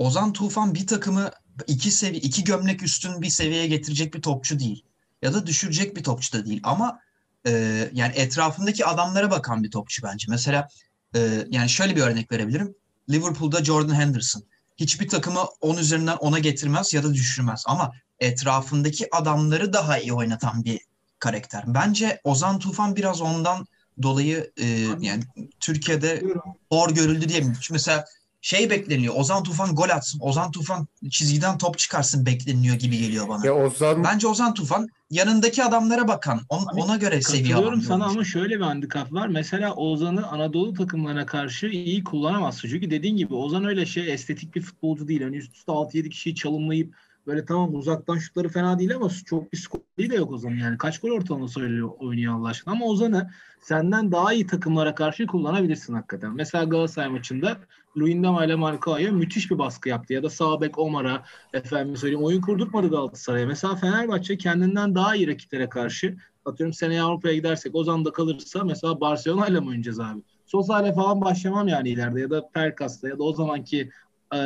Ozan 0.01 0.33
Tufan 0.33 0.75
bir 0.75 0.87
takımı 0.87 1.31
iki 1.67 1.91
sevi 1.91 2.17
iki 2.17 2.45
gömlek 2.45 2.83
üstün 2.83 3.23
bir 3.23 3.29
seviyeye 3.29 3.67
getirecek 3.67 4.15
bir 4.15 4.23
topçu 4.23 4.59
değil. 4.59 4.85
Ya 5.23 5.35
da 5.35 5.47
düşürecek 5.47 5.97
bir 5.97 6.03
topçu 6.03 6.33
da 6.33 6.47
değil. 6.47 6.61
Ama 6.63 7.01
e, 7.47 7.51
yani 7.93 8.13
etrafındaki 8.17 8.87
adamlara 8.87 9.31
bakan 9.31 9.63
bir 9.63 9.71
topçu 9.71 10.03
bence. 10.03 10.27
Mesela 10.29 10.69
e, 11.17 11.47
yani 11.51 11.69
şöyle 11.69 11.97
bir 11.97 12.01
örnek 12.01 12.33
verebilirim. 12.33 12.75
Liverpool'da 13.11 13.65
Jordan 13.65 13.95
Henderson. 13.95 14.43
Hiçbir 14.77 15.09
takımı 15.09 15.41
10 15.61 15.77
üzerinden 15.77 16.17
10'a 16.17 16.39
getirmez 16.39 16.95
ya 16.95 17.03
da 17.03 17.15
düşürmez. 17.15 17.63
Ama 17.67 17.93
etrafındaki 18.19 19.15
adamları 19.15 19.73
daha 19.73 19.99
iyi 19.99 20.13
oynatan 20.13 20.65
bir 20.65 20.81
karakter. 21.19 21.65
Bence 21.67 22.21
Ozan 22.25 22.59
Tufan 22.59 22.97
biraz 22.97 23.21
ondan 23.21 23.67
dolayı 24.03 24.53
e, 24.57 24.67
yani 25.01 25.23
Türkiye'de 25.61 26.23
hor 26.71 26.91
görüldü 26.91 27.29
diye 27.29 27.45
Mesela 27.71 28.05
şey 28.43 28.71
bekleniyor. 28.71 29.15
Ozan 29.17 29.43
Tufan 29.43 29.75
gol 29.75 29.89
atsın. 29.89 30.21
Ozan 30.21 30.51
Tufan 30.51 30.89
çizgiden 31.11 31.59
top 31.59 31.79
çıkarsın 31.79 32.27
bekleniyor 32.27 32.77
gibi 32.77 32.99
geliyor 32.99 33.29
bana. 33.29 33.47
Ya 33.47 33.55
Ozan 33.55 34.05
Bence 34.05 34.27
Ozan 34.27 34.55
Tufan 34.55 34.89
yanındaki 35.11 35.65
adamlara 35.65 36.09
bakan, 36.09 36.41
on- 36.49 36.67
Abi, 36.73 36.81
ona 36.81 36.97
göre 36.97 37.23
seviye 37.23 37.55
alan 37.55 37.81
sana 37.81 38.05
ama 38.05 38.25
şöyle 38.25 38.57
bir 38.57 38.65
handikap 38.65 39.13
var. 39.13 39.29
Mesela 39.29 39.75
Ozan'ı 39.75 40.27
Anadolu 40.27 40.75
takımlarına 40.75 41.27
karşı 41.27 41.67
iyi 41.67 42.05
kullanamazsın. 42.05 42.69
Çünkü 42.69 42.91
dediğin 42.91 43.17
gibi 43.17 43.35
Ozan 43.35 43.65
öyle 43.65 43.87
şey 43.87 44.13
estetik 44.13 44.55
bir 44.55 44.63
futbolcu 44.63 45.09
değil. 45.09 45.23
Hani 45.23 45.37
üst 45.37 45.57
üste 45.57 45.73
6-7 45.73 46.09
kişiyi 46.09 46.35
çalımlayıp 46.35 46.95
böyle 47.31 47.45
tamam 47.45 47.75
uzaktan 47.75 48.19
şutları 48.19 48.49
fena 48.49 48.79
değil 48.79 48.97
ama 48.97 49.09
çok 49.27 49.53
bir 49.53 49.59
skorlu 49.59 50.11
de 50.11 50.17
yok 50.17 50.33
Ozan'ın. 50.33 50.57
Yani 50.57 50.79
kaç 50.79 51.01
gol 51.01 51.11
ortalaması 51.11 51.61
oynuyor, 51.61 51.91
oynuyor 51.99 52.35
Allah 52.35 52.49
aşkına. 52.49 52.75
Ama 52.75 52.85
Ozan'ı 52.85 53.31
senden 53.61 54.13
daha 54.13 54.33
iyi 54.33 54.47
takımlara 54.47 54.95
karşı 54.95 55.27
kullanabilirsin 55.27 55.95
hakikaten. 55.95 56.33
Mesela 56.35 56.65
Galatasaray 56.65 57.09
maçında 57.09 57.57
Luyendama 57.97 58.45
ile 58.45 58.55
Marcao'ya 58.55 59.13
müthiş 59.13 59.51
bir 59.51 59.59
baskı 59.59 59.89
yaptı. 59.89 60.13
Ya 60.13 60.23
da 60.23 60.31
sağ 60.31 60.61
bek 60.61 60.79
Omar'a 60.79 61.25
efendim 61.53 61.97
söyleyeyim 61.97 62.25
oyun 62.25 62.41
kurdurtmadı 62.41 62.91
Galatasaray'a. 62.91 63.47
Mesela 63.47 63.77
Fenerbahçe 63.77 64.39
kendinden 64.39 64.95
daha 64.95 65.17
iyi 65.17 65.29
rakiplere 65.29 65.69
karşı 65.69 66.17
atıyorum 66.45 66.73
seneye 66.73 67.03
Avrupa'ya 67.03 67.35
gidersek 67.35 67.75
Ozan 67.75 68.05
da 68.05 68.13
kalırsa 68.13 68.65
mesela 68.65 69.01
Barcelona 69.01 69.47
ile 69.47 69.61
mi 69.61 69.69
oynayacağız 69.69 70.01
abi? 70.01 70.23
Sosa 70.47 70.93
falan 70.93 71.21
başlamam 71.21 71.69
yani 71.69 71.89
ileride 71.89 72.21
ya 72.21 72.31
da 72.31 72.49
Perkas'la 72.55 73.09
ya 73.09 73.19
da 73.19 73.23
o 73.23 73.33
zamanki 73.33 73.91
e, 74.35 74.39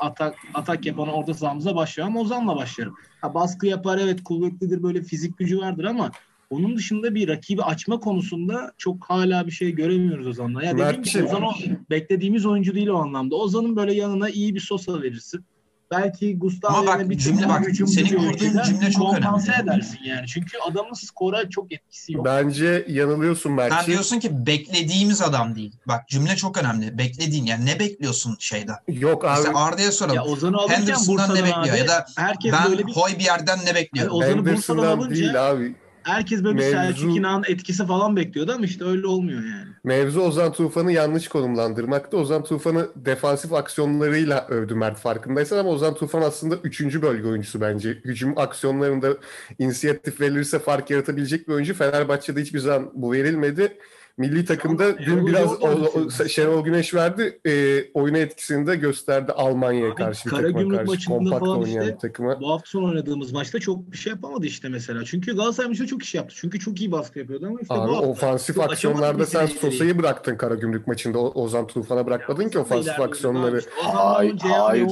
atak 0.00 0.34
atak 0.54 0.86
yapan 0.86 1.08
orta 1.08 1.34
sahamıza 1.34 1.76
başlamam. 1.76 2.16
Ozan'la 2.16 2.56
başlarım. 2.56 2.94
Ha, 3.20 3.34
baskı 3.34 3.66
yapar 3.66 3.98
evet 3.98 4.24
kuvvetlidir 4.24 4.82
böyle 4.82 5.02
fizik 5.02 5.38
gücü 5.38 5.58
vardır 5.58 5.84
ama 5.84 6.10
onun 6.50 6.76
dışında 6.76 7.14
bir 7.14 7.28
rakibi 7.28 7.62
açma 7.62 8.00
konusunda 8.00 8.72
çok 8.78 9.04
hala 9.04 9.46
bir 9.46 9.52
şey 9.52 9.72
göremiyoruz 9.72 10.26
Ozan'la. 10.26 10.64
Ya 10.64 10.78
dediğim 10.78 11.02
gibi. 11.02 11.24
Ozan 11.24 11.42
o 11.42 11.52
beklediğimiz 11.90 12.46
oyuncu 12.46 12.74
değil 12.74 12.88
o 12.88 12.96
anlamda. 12.96 13.36
Ozan'ın 13.36 13.76
böyle 13.76 13.94
yanına 13.94 14.28
iyi 14.28 14.54
bir 14.54 14.60
Sosa 14.60 15.02
verirsin. 15.02 15.44
Belki 15.90 16.38
Gustavo 16.38 16.76
Ama 16.76 16.86
bak, 16.86 17.10
bir 17.10 17.18
cümle 17.18 17.48
bak, 17.48 17.66
hücumcu 17.66 17.92
senin 17.92 18.10
bir 18.10 18.16
kurduğun 18.16 18.62
cümle 18.62 18.90
çok 18.90 19.18
önemli. 19.18 19.62
edersin 19.62 19.98
yani. 20.04 20.26
Çünkü 20.26 20.58
adamın 20.70 20.92
skora 20.92 21.50
çok 21.50 21.72
etkisi 21.72 22.12
yok. 22.12 22.24
bence 22.24 22.86
yanılıyorsun 22.88 23.50
Sen 23.50 23.56
Mert'ciğim. 23.56 23.86
diyorsun 23.86 24.18
ki 24.18 24.46
beklediğimiz 24.46 25.22
adam 25.22 25.54
değil. 25.56 25.72
Bak 25.88 26.08
cümle 26.08 26.36
çok 26.36 26.58
önemli. 26.58 26.98
Beklediğin 26.98 27.46
yani 27.46 27.66
ne 27.66 27.78
bekliyorsun 27.78 28.36
şeyden? 28.38 28.76
Yok 28.88 29.24
abi 29.24 29.38
Mesela 29.38 29.64
Arda'ya 29.64 29.92
soralım. 29.92 30.16
Ya 30.16 30.24
Ozan'ı 30.24 30.56
alırken 30.56 30.76
Henderson'dan 30.76 31.28
Bursa'dan 31.28 31.36
ne 31.36 31.44
bekliyor 31.44 31.76
abi, 31.76 31.78
ya 31.78 31.88
da 31.88 32.06
herkes 32.16 32.52
ben 32.52 32.70
böyle 32.70 32.86
bir 32.86 32.92
Hoybier'den 32.92 33.58
ne 33.66 33.74
bekliyorum? 33.74 34.20
Yani 34.20 34.24
Ozan'ı 34.24 34.46
Bursa'dan 34.46 34.86
alınca 34.86 35.16
değil 35.16 35.50
abi. 35.50 35.74
Herkes 36.04 36.44
böyle 36.44 36.58
bir 36.58 36.62
Mevzu- 36.62 36.70
Selçuk 36.70 37.16
İnan'ın 37.16 37.44
etkisi 37.48 37.86
falan 37.86 38.16
bekliyordu 38.16 38.52
ama 38.54 38.64
işte 38.64 38.84
öyle 38.84 39.06
olmuyor 39.06 39.42
yani. 39.42 39.68
Mevzu 39.84 40.20
Ozan 40.20 40.52
Tufan'ı 40.52 40.92
yanlış 40.92 41.28
konumlandırmakta. 41.28 42.16
Ozan 42.16 42.44
Tufan'ı 42.44 42.88
defansif 42.96 43.52
aksiyonlarıyla 43.52 44.46
övdü 44.48 44.74
Mert 44.74 44.98
farkındaysan 44.98 45.58
ama 45.58 45.70
Ozan 45.70 45.94
Tufan 45.94 46.22
aslında 46.22 46.56
3. 46.64 47.02
bölge 47.02 47.28
oyuncusu 47.28 47.60
bence. 47.60 47.90
Hücum 47.90 48.38
aksiyonlarında 48.38 49.16
inisiyatif 49.58 50.20
verilirse 50.20 50.58
fark 50.58 50.90
yaratabilecek 50.90 51.48
bir 51.48 51.52
oyuncu. 51.52 51.74
Fenerbahçe'de 51.74 52.40
hiçbir 52.40 52.58
zaman 52.58 52.90
bu 52.94 53.12
verilmedi. 53.12 53.78
Milli 54.18 54.44
takımda 54.44 54.98
dün 54.98 55.16
Erol 55.16 55.26
biraz 55.26 55.62
o, 55.62 55.68
o-. 55.68 56.28
Şenol 56.28 56.64
Güneş 56.64 56.94
verdi. 56.94 57.40
E, 57.46 57.84
oyuna 57.94 58.18
etkisini 58.18 58.66
de 58.66 58.76
gösterdi 58.76 59.32
Almanya'ya 59.32 59.88
Abi, 59.88 59.94
karşı 59.94 60.28
takıma 60.30 60.68
karşı. 60.76 60.90
maçında 60.90 61.16
Kompakt 61.16 61.40
falan 61.40 61.58
oynayan 61.58 61.82
işte 61.84 61.98
takıma. 61.98 62.40
Bu 62.40 62.50
hafta 62.50 62.66
sonu 62.70 62.86
oynadığımız 62.88 63.32
maçta 63.32 63.60
çok 63.60 63.92
bir 63.92 63.96
şey 63.96 64.10
yapamadı 64.12 64.46
işte 64.46 64.68
mesela. 64.68 65.04
Çünkü 65.04 65.36
Galatasaray 65.36 65.68
maçında 65.68 65.86
çok 65.88 66.02
iş 66.02 66.14
yaptı. 66.14 66.34
Çünkü 66.38 66.58
çok 66.58 66.80
iyi 66.80 66.92
baskı 66.92 67.18
yapıyordu 67.18 67.46
ama 67.46 67.60
işte 67.60 67.74
Abi 67.74 67.88
bu 67.88 67.96
hafta 67.96 68.08
ofansif 68.08 68.60
aksiyonlarda 68.60 69.26
sen. 69.26 69.46
Sosa'yı 69.46 69.98
bıraktın 69.98 70.36
Karagümrük 70.36 70.86
maçında. 70.86 71.18
O- 71.18 71.42
Ozan 71.42 71.66
Tufan'a 71.66 72.06
bırakmadın 72.06 72.48
ki 72.48 72.58
Ozan 72.58 72.70
da 72.70 72.80
ofansif 72.80 73.00
aksiyonları. 73.00 73.56
Ozan'la 73.56 74.64
Hayır. 74.68 74.84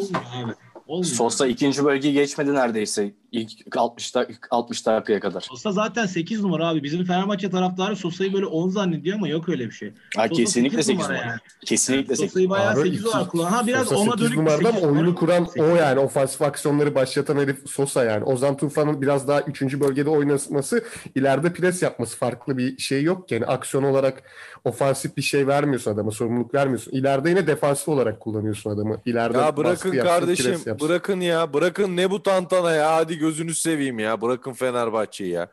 Olmuyor. 0.86 1.04
Sosa 1.14 1.46
ikinci 1.46 1.84
bölgeyi 1.84 2.14
geçmedi 2.14 2.54
neredeyse 2.54 3.14
ilk 3.32 3.76
60 3.76 4.10
dak- 4.14 4.46
60 4.50 4.86
dakikaya 4.86 5.20
kadar. 5.20 5.40
Sosa 5.40 5.72
zaten 5.72 6.06
8 6.06 6.40
numara 6.42 6.68
abi. 6.68 6.82
Bizim 6.82 7.04
Fenerbahçe 7.04 7.50
taraftarı 7.50 7.96
Sosa'yı 7.96 8.32
böyle 8.32 8.46
10 8.46 8.68
zannediyor 8.68 9.16
ama 9.16 9.28
yok 9.28 9.48
öyle 9.48 9.66
bir 9.66 9.70
şey. 9.70 9.92
Ha, 10.16 10.28
Sosa 10.28 10.42
kesinlikle 10.42 10.82
8 10.82 10.90
numara 11.00 11.12
numara. 11.12 11.26
yani. 11.26 11.38
Kesinlikle 11.64 12.16
8 12.16 12.30
Sosa'yı 12.30 12.50
bayağı 12.50 12.72
Abi 12.72 12.80
8 12.82 13.00
iki- 13.00 13.08
olarak 13.08 13.30
kullan. 13.30 13.52
Ha 13.52 13.66
biraz 13.66 13.84
Sosa 13.88 13.96
ona 14.00 14.10
8 14.10 14.24
dönük 14.26 14.36
numarada 14.36 14.68
ama 14.68 14.78
8 14.78 14.84
oyunu 14.88 15.14
kuran 15.14 15.44
Sekiz. 15.44 15.62
o 15.62 15.76
yani. 15.76 16.00
Ofansif 16.00 16.42
aksiyonları 16.42 16.94
başlatan 16.94 17.36
herif 17.36 17.58
Sosa 17.70 18.04
yani. 18.04 18.24
Ozan 18.24 18.56
Tufan'ın 18.56 19.02
biraz 19.02 19.28
daha 19.28 19.40
3. 19.40 19.80
bölgede 19.80 20.10
oynatması, 20.10 20.84
ileride 21.14 21.52
pres 21.52 21.82
yapması 21.82 22.16
farklı 22.16 22.58
bir 22.58 22.78
şey 22.78 23.02
yok 23.02 23.28
ki. 23.28 23.34
Yani 23.34 23.46
aksiyon 23.46 23.82
olarak 23.84 24.22
ofansif 24.64 25.16
bir 25.16 25.22
şey 25.22 25.46
vermiyorsun 25.46 25.94
adama, 25.94 26.10
sorumluluk 26.10 26.54
vermiyorsun. 26.54 26.92
İleride 26.92 27.28
yine 27.28 27.46
defansif 27.46 27.88
olarak 27.88 28.20
kullanıyorsun 28.20 28.70
adamı. 28.70 29.00
İleride 29.06 29.38
Ya 29.38 29.56
bırakın 29.56 29.90
kardeşim, 29.98 30.52
yapsın. 30.52 30.88
bırakın 30.88 31.20
ya. 31.20 31.52
Bırakın 31.54 31.96
ne 31.96 32.10
bu 32.10 32.22
tantana 32.22 32.72
ya. 32.72 32.92
Hadi 32.94 33.18
gözünü 33.22 33.54
seveyim 33.54 33.98
ya. 33.98 34.20
Bırakın 34.20 34.52
Fenerbahçe'yi 34.52 35.30
ya. 35.30 35.48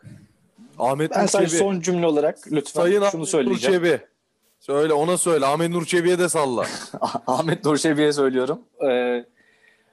Ahmet 0.79 1.11
Ben 1.11 1.23
Nur 1.23 1.27
sadece 1.27 1.49
Çebi. 1.49 1.59
son 1.59 1.81
cümle 1.81 2.05
olarak 2.07 2.39
lütfen 2.51 2.81
Sayın 2.81 2.95
şunu 2.95 3.05
Ahmet 3.05 3.13
Nur 3.19 3.27
söyleyeceğim. 3.27 3.83
Çebi. 3.83 4.01
Söyle 4.59 4.93
ona 4.93 5.17
söyle. 5.17 5.45
Ahmet 5.45 5.69
Nur 5.69 5.85
Çebi'ye 5.85 6.19
de 6.19 6.29
salla. 6.29 6.65
Ahmet 7.27 7.65
Nurşevi'ye 7.65 8.13
söylüyorum. 8.13 8.59
Ee, 8.89 9.25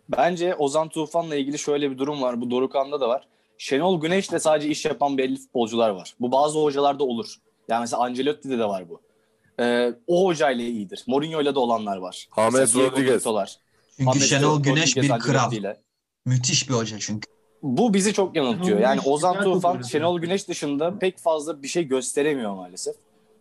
bence 0.09 0.55
Ozan 0.55 0.89
Tufan'la 0.89 1.37
ilgili 1.37 1.59
şöyle 1.59 1.91
bir 1.91 1.99
durum 1.99 2.23
var. 2.23 2.41
Bu 2.41 2.51
Dorukan'da 2.51 3.01
da 3.01 3.09
var. 3.09 3.29
Şenol 3.59 4.01
Güneş'le 4.01 4.39
sadece 4.41 4.69
iş 4.69 4.85
yapan 4.85 5.19
belli 5.19 5.37
futbolcular 5.37 5.91
var. 5.91 6.15
Bu 6.21 6.33
bazı 6.33 6.59
hocalarda 6.59 7.05
olur. 7.05 7.35
Yani 7.69 7.81
mesela 7.81 8.03
Ancelotti'de 8.03 8.59
de 8.59 8.65
var 8.65 8.85
bu. 8.89 9.01
Ee, 9.61 9.95
o 10.07 10.27
hocayla 10.27 10.65
iyidir. 10.65 11.05
Mourinho'yla 11.07 11.55
da 11.55 11.61
olanlar 11.61 11.97
var. 11.97 12.29
Diego 12.37 12.81
Rodriguez. 12.81 13.25
Çünkü 13.97 14.19
James 14.19 14.29
Şenol 14.29 14.59
Rodriguez, 14.59 14.95
Güneş 14.95 14.97
bir 14.97 15.19
kral. 15.19 15.53
Müthiş 16.25 16.69
bir 16.69 16.75
hoca 16.75 16.99
çünkü. 16.99 17.36
Bu 17.67 17.95
bizi 17.95 18.13
çok 18.13 18.37
yanıltıyor. 18.37 18.81
Yani 18.81 19.01
Ozan 19.05 19.35
Tufan. 19.45 19.83
Şenol 19.83 20.21
Güneş 20.21 20.49
dışında 20.49 20.99
pek 20.99 21.19
fazla 21.19 21.63
bir 21.63 21.69
şey 21.69 21.85
gösteremiyor 21.85 22.55
maalesef. 22.55 22.95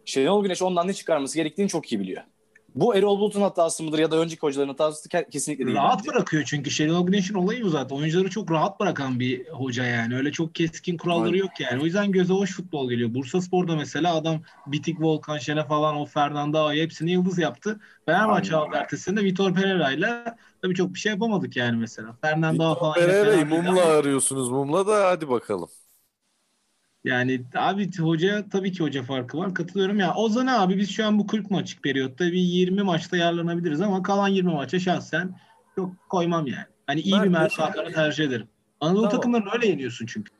Şenol 0.05 0.43
Güneş 0.43 0.61
ondan 0.61 0.87
ne 0.87 0.93
çıkarması 0.93 1.35
gerektiğini 1.37 1.69
çok 1.69 1.91
iyi 1.91 1.99
biliyor. 1.99 2.23
Bu 2.75 2.95
Erol 2.95 3.19
Bulut'un 3.19 3.41
hatası 3.41 3.83
mıdır 3.83 3.99
ya 3.99 4.11
da 4.11 4.17
önceki 4.17 4.39
hocaların 4.41 4.69
hatası 4.69 5.09
ke- 5.09 5.29
kesinlikle 5.29 5.65
değil. 5.65 5.77
Rahat 5.77 5.99
bence. 5.99 6.09
bırakıyor 6.09 6.43
çünkü 6.43 6.71
Şenol 6.71 7.07
Güneş'in 7.07 7.33
olayı 7.33 7.63
bu 7.63 7.69
zaten. 7.69 7.95
Oyuncuları 7.95 8.29
çok 8.29 8.51
rahat 8.51 8.79
bırakan 8.79 9.19
bir 9.19 9.47
hoca 9.49 9.83
yani. 9.85 10.15
Öyle 10.15 10.31
çok 10.31 10.55
keskin 10.55 10.97
kuralları 10.97 11.25
Aynen. 11.27 11.37
yok 11.37 11.59
yani. 11.59 11.81
O 11.81 11.85
yüzden 11.85 12.11
göze 12.11 12.33
hoş 12.33 12.51
futbol 12.55 12.89
geliyor. 12.89 13.13
Bursa 13.13 13.41
Spor'da 13.41 13.75
mesela 13.75 14.15
adam 14.15 14.41
Bitik 14.67 15.01
Volkan 15.01 15.37
Şen'e 15.37 15.63
falan 15.67 15.95
o 15.95 16.05
Fernando 16.05 16.59
Ağa'yı 16.59 16.83
hepsini 16.83 17.11
yıldız 17.11 17.37
yaptı. 17.39 17.79
Fenerbahçe 18.05 18.55
Aynen. 18.55 18.67
aldı 18.67 18.75
ertesinde 18.77 19.23
Vitor 19.23 19.53
Pereira'yla 19.53 20.35
tabii 20.61 20.75
çok 20.75 20.93
bir 20.93 20.99
şey 20.99 21.11
yapamadık 21.11 21.55
yani 21.55 21.77
mesela. 21.77 22.17
Vitor 22.25 22.79
falan 22.79 22.93
yine 22.97 23.07
Pereira'yı 23.07 23.45
mumla 23.45 23.85
arıyorsunuz 23.85 24.49
mumla 24.49 24.87
da 24.87 25.07
hadi 25.07 25.29
bakalım. 25.29 25.69
Yani 27.05 27.41
abi 27.55 27.97
hoca 27.97 28.45
tabii 28.51 28.71
ki 28.71 28.83
hoca 28.83 29.03
farkı 29.03 29.37
var. 29.37 29.53
Katılıyorum 29.53 29.99
ya. 29.99 30.15
Ozan 30.15 30.47
abi 30.47 30.77
biz 30.77 30.89
şu 30.91 31.05
an 31.05 31.19
bu 31.19 31.27
40 31.27 31.51
maçlık 31.51 31.83
periyotta 31.83 32.25
bir 32.25 32.37
20 32.39 32.83
maçta 32.83 33.17
yararlanabiliriz 33.17 33.81
ama 33.81 34.03
kalan 34.03 34.27
20 34.27 34.53
maça 34.53 34.79
şahsen 34.79 35.39
çok 35.75 36.09
koymam 36.09 36.47
yani. 36.47 36.65
Hani 36.87 37.01
iyi 37.01 37.13
Ben 37.13 37.19
bir 37.23 37.25
de- 37.25 37.29
Mert 37.29 37.59
Hakan'ı 37.59 37.91
tercih 37.91 38.25
ederim. 38.25 38.47
Anadolu 38.81 39.01
Tamam. 39.01 39.15
takımlarını 39.15 39.49
öyle 39.53 39.67
yeniyorsun 39.67 40.05
çünkü. 40.05 40.31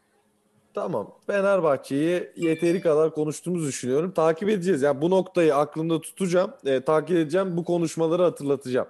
Tamam. 0.74 1.14
Fenerbahçe'yi 1.28 2.32
yeteri 2.36 2.82
kadar 2.82 3.14
konuştuğumuzu 3.14 3.68
düşünüyorum. 3.68 4.12
Takip 4.12 4.50
edeceğiz. 4.50 4.82
Yani 4.82 5.02
bu 5.02 5.10
noktayı 5.10 5.56
aklımda 5.56 6.02
tutacağım. 6.02 6.52
e, 6.66 6.82
takip 6.82 7.18
edeceğim. 7.18 7.58
Bu 7.58 7.64
konuşmaları 7.64 8.24
hatırlatacağım. 8.24 8.88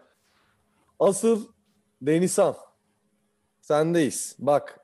Asıl 1.00 1.46
Denizhan. 2.02 2.56
Sendeyiz. 3.62 4.36
Bak. 4.40 4.80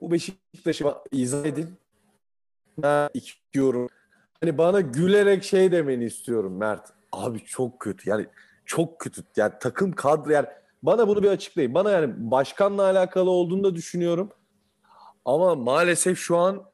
Bu 0.00 0.10
Beşiktaş'ı 0.10 0.94
izah 1.12 1.44
edin. 1.44 1.76
Ben 2.78 3.08
iki 3.14 3.32
yorum. 3.54 3.88
Hani 4.40 4.58
bana 4.58 4.80
gülerek 4.80 5.44
şey 5.44 5.72
demeni 5.72 6.04
istiyorum 6.04 6.56
Mert. 6.56 6.88
Abi 7.12 7.44
çok 7.44 7.80
kötü. 7.80 8.10
Yani 8.10 8.26
çok 8.64 9.00
kötü. 9.00 9.22
Yani 9.36 9.52
takım 9.60 9.92
kadro 9.92 10.30
yani 10.30 10.46
bana 10.82 11.08
bunu 11.08 11.22
bir 11.22 11.30
açıklayın. 11.30 11.74
Bana 11.74 11.90
yani 11.90 12.14
başkanla 12.18 12.82
alakalı 12.82 13.30
olduğunu 13.30 13.64
da 13.64 13.74
düşünüyorum. 13.74 14.30
Ama 15.24 15.54
maalesef 15.54 16.18
şu 16.18 16.36
an 16.36 16.64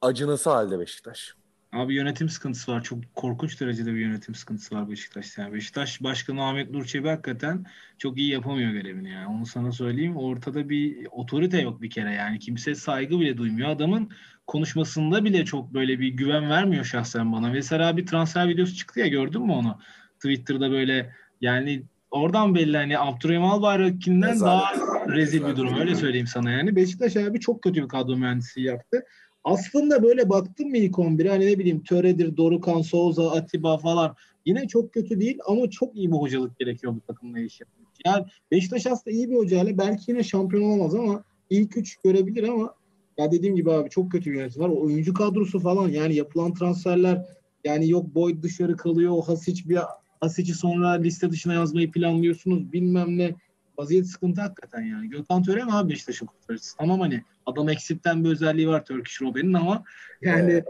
acınası 0.00 0.50
halde 0.50 0.78
Beşiktaş. 0.78 1.37
Abi 1.72 1.94
yönetim 1.94 2.28
sıkıntısı 2.28 2.72
var. 2.72 2.82
Çok 2.82 3.14
korkunç 3.14 3.60
derecede 3.60 3.94
bir 3.94 4.00
yönetim 4.00 4.34
sıkıntısı 4.34 4.74
var 4.74 4.90
Beşiktaş'ta. 4.90 5.42
Yani 5.42 5.54
Beşiktaş 5.54 6.02
Başkanı 6.02 6.44
Ahmet 6.44 6.70
Nur 6.70 6.84
Çebi 6.84 7.08
hakikaten 7.08 7.66
çok 7.98 8.18
iyi 8.18 8.30
yapamıyor 8.30 8.72
görevini 8.72 9.10
yani. 9.10 9.26
Onu 9.26 9.46
sana 9.46 9.72
söyleyeyim. 9.72 10.16
Ortada 10.16 10.68
bir 10.68 11.06
otorite 11.10 11.60
yok 11.60 11.82
bir 11.82 11.90
kere 11.90 12.14
yani. 12.14 12.38
Kimse 12.38 12.74
saygı 12.74 13.20
bile 13.20 13.36
duymuyor. 13.36 13.68
Adamın 13.68 14.10
konuşmasında 14.46 15.24
bile 15.24 15.44
çok 15.44 15.74
böyle 15.74 16.00
bir 16.00 16.08
güven 16.08 16.50
vermiyor 16.50 16.84
şahsen 16.84 17.32
bana. 17.32 17.50
Mesela 17.50 17.96
bir 17.96 18.06
transfer 18.06 18.48
videosu 18.48 18.76
çıktı 18.76 19.00
ya 19.00 19.06
gördün 19.06 19.42
mü 19.42 19.52
onu? 19.52 19.78
Twitter'da 20.14 20.70
böyle 20.70 21.12
yani 21.40 21.82
oradan 22.10 22.54
belli 22.54 22.76
hani 22.76 22.98
Abdurrahim 22.98 23.44
Albayrak'inden 23.44 24.40
daha 24.40 24.72
rezil 25.08 25.46
bir 25.46 25.56
durum 25.56 25.78
öyle 25.78 25.94
söyleyeyim 25.94 26.26
sana 26.26 26.50
yani. 26.50 26.76
Beşiktaş 26.76 27.16
abi 27.16 27.40
çok 27.40 27.62
kötü 27.62 27.82
bir 27.82 27.88
kadro 27.88 28.16
mühendisi 28.16 28.62
yaptı. 28.62 29.04
Aslında 29.44 30.02
böyle 30.02 30.28
baktım 30.28 30.68
mı 30.68 30.76
ilk 30.76 30.94
11'e 30.94 31.28
hani 31.28 31.46
ne 31.46 31.58
bileyim 31.58 31.82
Töre'dir, 31.82 32.36
Dorukan, 32.36 32.82
Souza, 32.82 33.30
Atiba 33.30 33.78
falan. 33.78 34.16
Yine 34.46 34.68
çok 34.68 34.92
kötü 34.92 35.20
değil 35.20 35.38
ama 35.46 35.70
çok 35.70 35.96
iyi 35.96 36.08
bir 36.08 36.16
hocalık 36.16 36.58
gerekiyor 36.58 36.94
bu 36.94 37.00
takımla 37.00 37.40
iş 37.40 37.60
yapmak. 37.60 37.88
Yani 38.06 38.26
Beşiktaş 38.50 38.86
aslında 38.86 39.16
iyi 39.16 39.30
bir 39.30 39.36
hocayla 39.36 39.78
belki 39.78 40.10
yine 40.10 40.22
şampiyon 40.22 40.62
olamaz 40.62 40.94
ama 40.94 41.24
ilk 41.50 41.76
üç 41.76 41.96
görebilir 41.96 42.48
ama 42.48 42.74
ya 43.18 43.32
dediğim 43.32 43.56
gibi 43.56 43.72
abi 43.72 43.90
çok 43.90 44.12
kötü 44.12 44.30
bir 44.30 44.36
yönetim 44.36 44.62
var. 44.62 44.68
O 44.68 44.80
oyuncu 44.80 45.14
kadrosu 45.14 45.60
falan 45.60 45.88
yani 45.88 46.14
yapılan 46.14 46.54
transferler 46.54 47.26
yani 47.64 47.90
yok 47.90 48.14
Boyd 48.14 48.42
dışarı 48.42 48.76
kalıyor. 48.76 49.12
O 49.12 49.22
Hasic 49.22 49.68
bir 49.68 49.78
Hasic'i 50.20 50.54
sonra 50.54 50.88
liste 50.90 51.30
dışına 51.30 51.54
yazmayı 51.54 51.90
planlıyorsunuz. 51.90 52.72
Bilmem 52.72 53.18
ne. 53.18 53.34
Vaziyet 53.78 54.06
sıkıntı 54.06 54.40
hakikaten 54.40 54.82
yani. 54.82 55.08
Gökhan 55.08 55.42
Töre 55.42 55.64
mi 55.64 55.72
abi 55.72 55.92
Beşiktaş'ın 55.92 56.26
kurtarıcısı? 56.26 56.76
Tamam 56.76 57.00
hani 57.00 57.22
adam 57.48 57.68
eksikten 57.68 58.24
bir 58.24 58.30
özelliği 58.30 58.68
var 58.68 58.84
Turkish 58.84 59.22
Robben'in 59.22 59.52
ama 59.54 59.84
yani 60.22 60.62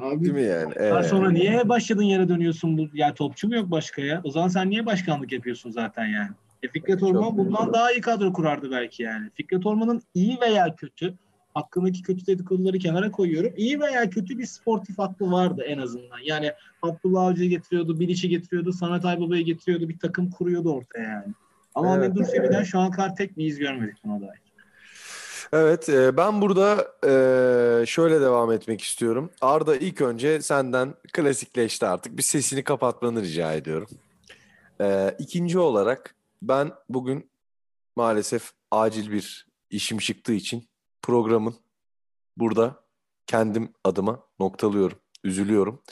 abi 0.00 0.24
Değil 0.24 0.34
mi 0.34 0.42
yani? 0.42 0.74
Ee, 0.76 1.02
sonra 1.02 1.30
niye 1.30 1.68
başladığın 1.68 2.02
yere 2.02 2.28
dönüyorsun? 2.28 2.78
Bu, 2.78 2.88
ya 2.94 3.14
topçu 3.14 3.48
mu 3.48 3.54
yok 3.54 3.70
başka 3.70 4.02
ya? 4.02 4.20
O 4.24 4.30
zaman 4.30 4.48
sen 4.48 4.70
niye 4.70 4.86
başkanlık 4.86 5.32
yapıyorsun 5.32 5.70
zaten 5.70 6.06
yani? 6.06 6.30
E 6.62 6.68
Fikret 6.68 7.02
Orman 7.02 7.22
Çok- 7.22 7.38
bundan 7.38 7.72
daha 7.72 7.92
iyi 7.92 8.00
kadro 8.00 8.32
kurardı 8.32 8.70
belki 8.70 9.02
yani. 9.02 9.30
Fikret 9.34 9.66
Orman'ın 9.66 10.02
iyi 10.14 10.38
veya 10.40 10.74
kötü 10.76 11.14
hakkındaki 11.54 12.02
kötü 12.02 12.26
dedikoduları 12.26 12.78
kenara 12.78 13.10
koyuyorum. 13.10 13.52
İyi 13.56 13.80
veya 13.80 14.10
kötü 14.10 14.38
bir 14.38 14.46
sportif 14.46 15.00
aklı 15.00 15.30
vardı 15.30 15.62
en 15.66 15.78
azından. 15.78 16.18
Yani 16.24 16.52
Abdullah 16.82 17.22
Avcı'yı 17.22 17.50
getiriyordu, 17.50 18.00
Bilic'i 18.00 18.28
getiriyordu, 18.28 18.72
Samet 18.72 19.04
Aybaba'yı 19.04 19.44
getiriyordu, 19.44 19.88
bir 19.88 19.98
takım 19.98 20.30
kuruyordu 20.30 20.72
ortaya 20.72 21.08
yani. 21.08 21.34
Ama 21.74 21.96
Evet. 21.96 22.04
Ahmet 22.04 22.16
Nur 22.16 22.26
Çebi'den 22.26 22.62
şu 22.62 22.78
an 22.78 22.90
kadar 22.90 23.16
tek 23.16 23.38
bir 23.38 23.46
iz 23.46 23.58
görmedik 23.58 23.96
buna 24.04 24.20
dair. 24.20 24.40
Evet, 25.52 25.88
e, 25.88 26.16
ben 26.16 26.42
burada 26.42 26.94
e, 27.04 27.86
şöyle 27.86 28.20
devam 28.20 28.52
etmek 28.52 28.80
istiyorum. 28.80 29.30
Arda 29.40 29.76
ilk 29.76 30.00
önce 30.00 30.42
senden 30.42 30.94
klasikleşti 31.12 31.86
artık. 31.86 32.16
Bir 32.16 32.22
sesini 32.22 32.64
kapatmanı 32.64 33.22
rica 33.22 33.52
ediyorum. 33.52 33.88
E, 34.80 35.16
ikinci 35.18 35.58
olarak 35.58 36.14
ben 36.42 36.72
bugün 36.88 37.30
maalesef 37.96 38.50
acil 38.70 39.10
bir 39.10 39.46
işim 39.70 39.98
çıktığı 39.98 40.32
için 40.32 40.68
programın 41.02 41.54
burada 42.36 42.84
kendim 43.26 43.72
adıma 43.84 44.26
noktalıyorum. 44.40 44.98
Üzülüyorum. 45.24 45.82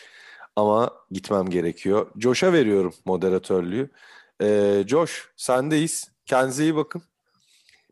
Ama 0.57 0.91
gitmem 1.11 1.51
gerekiyor. 1.51 2.11
Josh'a 2.17 2.53
veriyorum 2.53 2.95
moderatörlüğü. 3.05 3.91
Josh 4.89 5.29
sendeyiz. 5.37 6.11
Kendinize 6.27 6.63
iyi 6.63 6.77
bakın. 6.77 7.03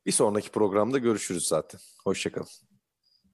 Bir 0.06 0.12
sonraki 0.12 0.50
programda 0.50 0.98
görüşürüz 0.98 1.46
zaten. 1.46 1.80
Hoşçakalın. 2.04 2.48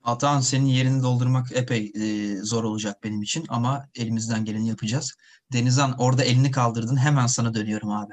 Atan 0.05 0.41
senin 0.41 0.67
yerini 0.67 1.03
doldurmak 1.03 1.47
epey 1.55 1.93
e, 1.95 2.37
zor 2.37 2.65
olacak 2.65 3.05
benim 3.05 3.23
için 3.23 3.45
ama 3.49 3.89
elimizden 3.95 4.45
geleni 4.45 4.69
yapacağız. 4.69 5.17
Denizhan 5.53 5.95
orada 5.99 6.25
elini 6.25 6.51
kaldırdın 6.51 6.97
hemen 6.97 7.27
sana 7.27 7.55
dönüyorum 7.55 7.91
abi. 7.91 8.13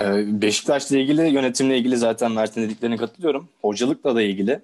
Ee, 0.00 0.42
Beşiktaş'la 0.42 0.98
ilgili, 0.98 1.22
yönetimle 1.22 1.78
ilgili 1.78 1.96
zaten 1.96 2.32
Mert'in 2.32 2.62
dediklerine 2.62 2.96
katılıyorum. 2.96 3.48
Hocalıkla 3.60 4.14
da 4.14 4.22
ilgili 4.22 4.62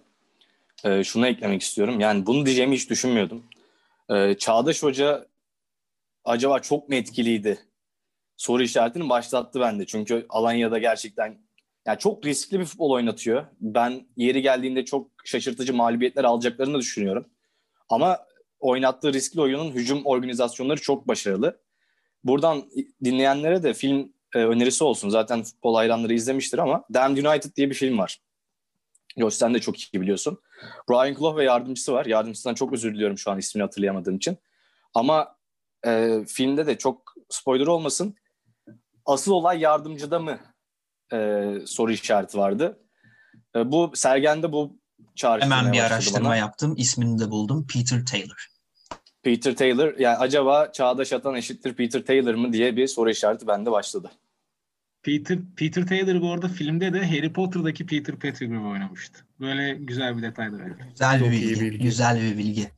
e, 0.85 1.05
şunu 1.05 1.27
eklemek 1.27 1.63
istiyorum. 1.63 2.01
Yani 2.01 2.27
bunu 2.27 2.47
diyeceğimi 2.47 2.77
hiç 2.77 2.91
düşünmüyordum. 2.91 3.43
Ee, 4.11 4.35
Çağdaş 4.39 4.83
Hoca 4.83 5.27
acaba 6.25 6.59
çok 6.59 6.89
mu 6.89 6.95
etkiliydi? 6.95 7.59
Soru 8.37 8.63
işaretini 8.63 9.09
başlattı 9.09 9.61
bende. 9.61 9.87
Çünkü 9.87 10.27
Alanya'da 10.29 10.79
gerçekten 10.79 11.39
yani 11.87 11.99
çok 11.99 12.27
riskli 12.27 12.61
bir 12.61 12.65
futbol 12.65 12.91
oynatıyor. 12.91 13.45
Ben 13.61 14.07
yeri 14.17 14.43
geldiğinde 14.43 14.85
çok 14.85 15.11
şaşırtıcı 15.25 15.75
mağlubiyetler 15.75 16.25
alacaklarını 16.25 16.79
düşünüyorum. 16.79 17.27
Ama 17.89 18.19
oynattığı 18.61 19.13
riskli 19.13 19.41
oyunun 19.41 19.73
hücum 19.73 20.07
organizasyonları 20.07 20.81
çok 20.81 21.09
başarılı. 21.09 21.61
Buradan 22.25 22.71
dinleyenlere 23.05 23.63
de 23.63 23.75
film 23.75 24.13
e, 24.35 24.39
önerisi 24.39 24.85
olsun. 24.85 25.09
Zaten 25.09 25.43
futbol 25.43 25.75
hayranları 25.75 26.15
izlemiştir 26.15 26.59
ama 26.59 26.85
Damned 26.95 27.25
United 27.25 27.57
diye 27.57 27.71
bir 27.71 27.75
film 27.75 27.99
var. 27.99 28.21
Yok 29.17 29.33
sen 29.33 29.55
de 29.55 29.59
çok 29.59 29.81
iyi 29.81 30.01
biliyorsun. 30.01 30.39
Brian 30.91 31.15
Clough 31.15 31.37
ve 31.37 31.45
yardımcısı 31.45 31.93
var. 31.93 32.07
Yardımcısından 32.07 32.55
çok 32.55 32.73
özür 32.73 32.95
diliyorum 32.95 33.19
şu 33.19 33.31
an 33.31 33.39
ismini 33.39 33.63
hatırlayamadığım 33.63 34.17
için. 34.17 34.37
Ama 34.95 35.37
e, 35.87 36.21
filmde 36.29 36.67
de 36.67 36.79
çok 36.79 37.15
spoiler 37.29 37.67
olmasın. 37.67 38.15
Asıl 39.07 39.33
olay 39.33 39.61
yardımcıda 39.61 40.19
mı 40.19 40.39
e, 41.13 41.51
soru 41.67 41.93
işareti 41.93 42.39
vardı. 42.39 42.79
E, 43.57 43.73
bu 43.73 43.93
Sergen'de 43.95 44.53
bu 44.53 44.79
çağrıştırmaya 45.15 45.59
Hemen 45.61 45.73
bir 45.73 45.81
araştırma 45.81 46.29
bana. 46.29 46.37
yaptım. 46.37 46.75
İsmini 46.77 47.19
de 47.19 47.31
buldum. 47.31 47.67
Peter 47.73 48.07
Taylor. 48.07 48.49
Peter 49.23 49.57
Taylor 49.57 49.99
yani 49.99 50.17
acaba 50.17 50.73
Çağdaş 50.73 51.13
Atan 51.13 51.35
eşittir 51.35 51.75
Peter 51.75 52.05
Taylor 52.05 52.35
mı 52.35 52.53
diye 52.53 52.77
bir 52.77 52.87
soru 52.87 53.11
işareti 53.11 53.47
bende 53.47 53.71
başladı. 53.71 54.11
Peter 55.03 55.39
Peter 55.57 55.87
Taylor 55.87 56.21
bu 56.23 56.33
arada 56.33 56.49
filmde 56.49 56.93
de 56.93 57.07
Harry 57.07 57.33
Potter'daki 57.33 57.87
Peter 57.87 58.17
Pettigrew 58.17 58.67
oynamıştı. 58.67 59.19
Böyle 59.41 59.75
güzel 59.75 60.17
bir 60.17 60.23
detay 60.23 60.53
da 60.53 60.59
verelim. 60.59 60.77
Güzel 60.91 61.21
bir 61.25 61.31
bilgi. 61.31 61.61
bilgi. 61.61 61.79
Güzel 61.79 62.23
bir 62.23 62.39
bilgi. 62.39 62.71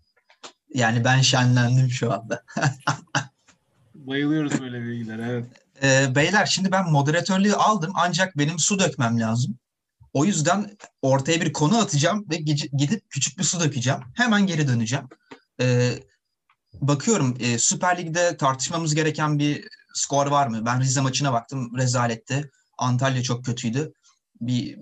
Yani 0.75 1.05
ben 1.05 1.21
şenlendim 1.21 1.89
şu 1.91 2.12
anda. 2.12 2.45
Bayılıyoruz 3.95 4.61
böyle 4.61 4.83
bilgilere. 4.83 5.23
Evet. 5.31 5.47
Ee, 5.83 6.15
beyler 6.15 6.47
şimdi 6.47 6.73
ben 6.73 6.91
moderatörlüğü 6.91 7.55
aldım 7.55 7.93
ancak 7.95 8.39
benim 8.39 8.59
su 8.59 8.79
dökmem 8.79 9.21
lazım. 9.21 9.59
O 10.12 10.25
yüzden 10.25 10.77
ortaya 11.03 11.41
bir 11.41 11.53
konu 11.53 11.79
atacağım 11.79 12.27
ve 12.31 12.37
gidip 12.77 13.11
küçük 13.11 13.39
bir 13.39 13.45
su 13.45 13.61
dökeceğim. 13.61 14.01
Hemen 14.15 14.47
geri 14.47 14.69
döneceğim. 14.69 15.05
Ee, 15.61 15.91
bakıyorum 16.81 17.37
e, 17.41 17.59
Süper 17.59 17.99
Lig'de 17.99 18.37
tartışmamız 18.37 18.95
gereken 18.95 19.39
bir 19.39 19.69
skor 19.95 20.27
var 20.27 20.47
mı? 20.47 20.67
Ben 20.67 20.81
Rize 20.81 21.01
maçına 21.01 21.33
baktım 21.33 21.77
rezaletti. 21.77 22.51
Antalya 22.79 23.23
çok 23.23 23.45
kötüydü. 23.45 23.93
Bir 24.41 24.79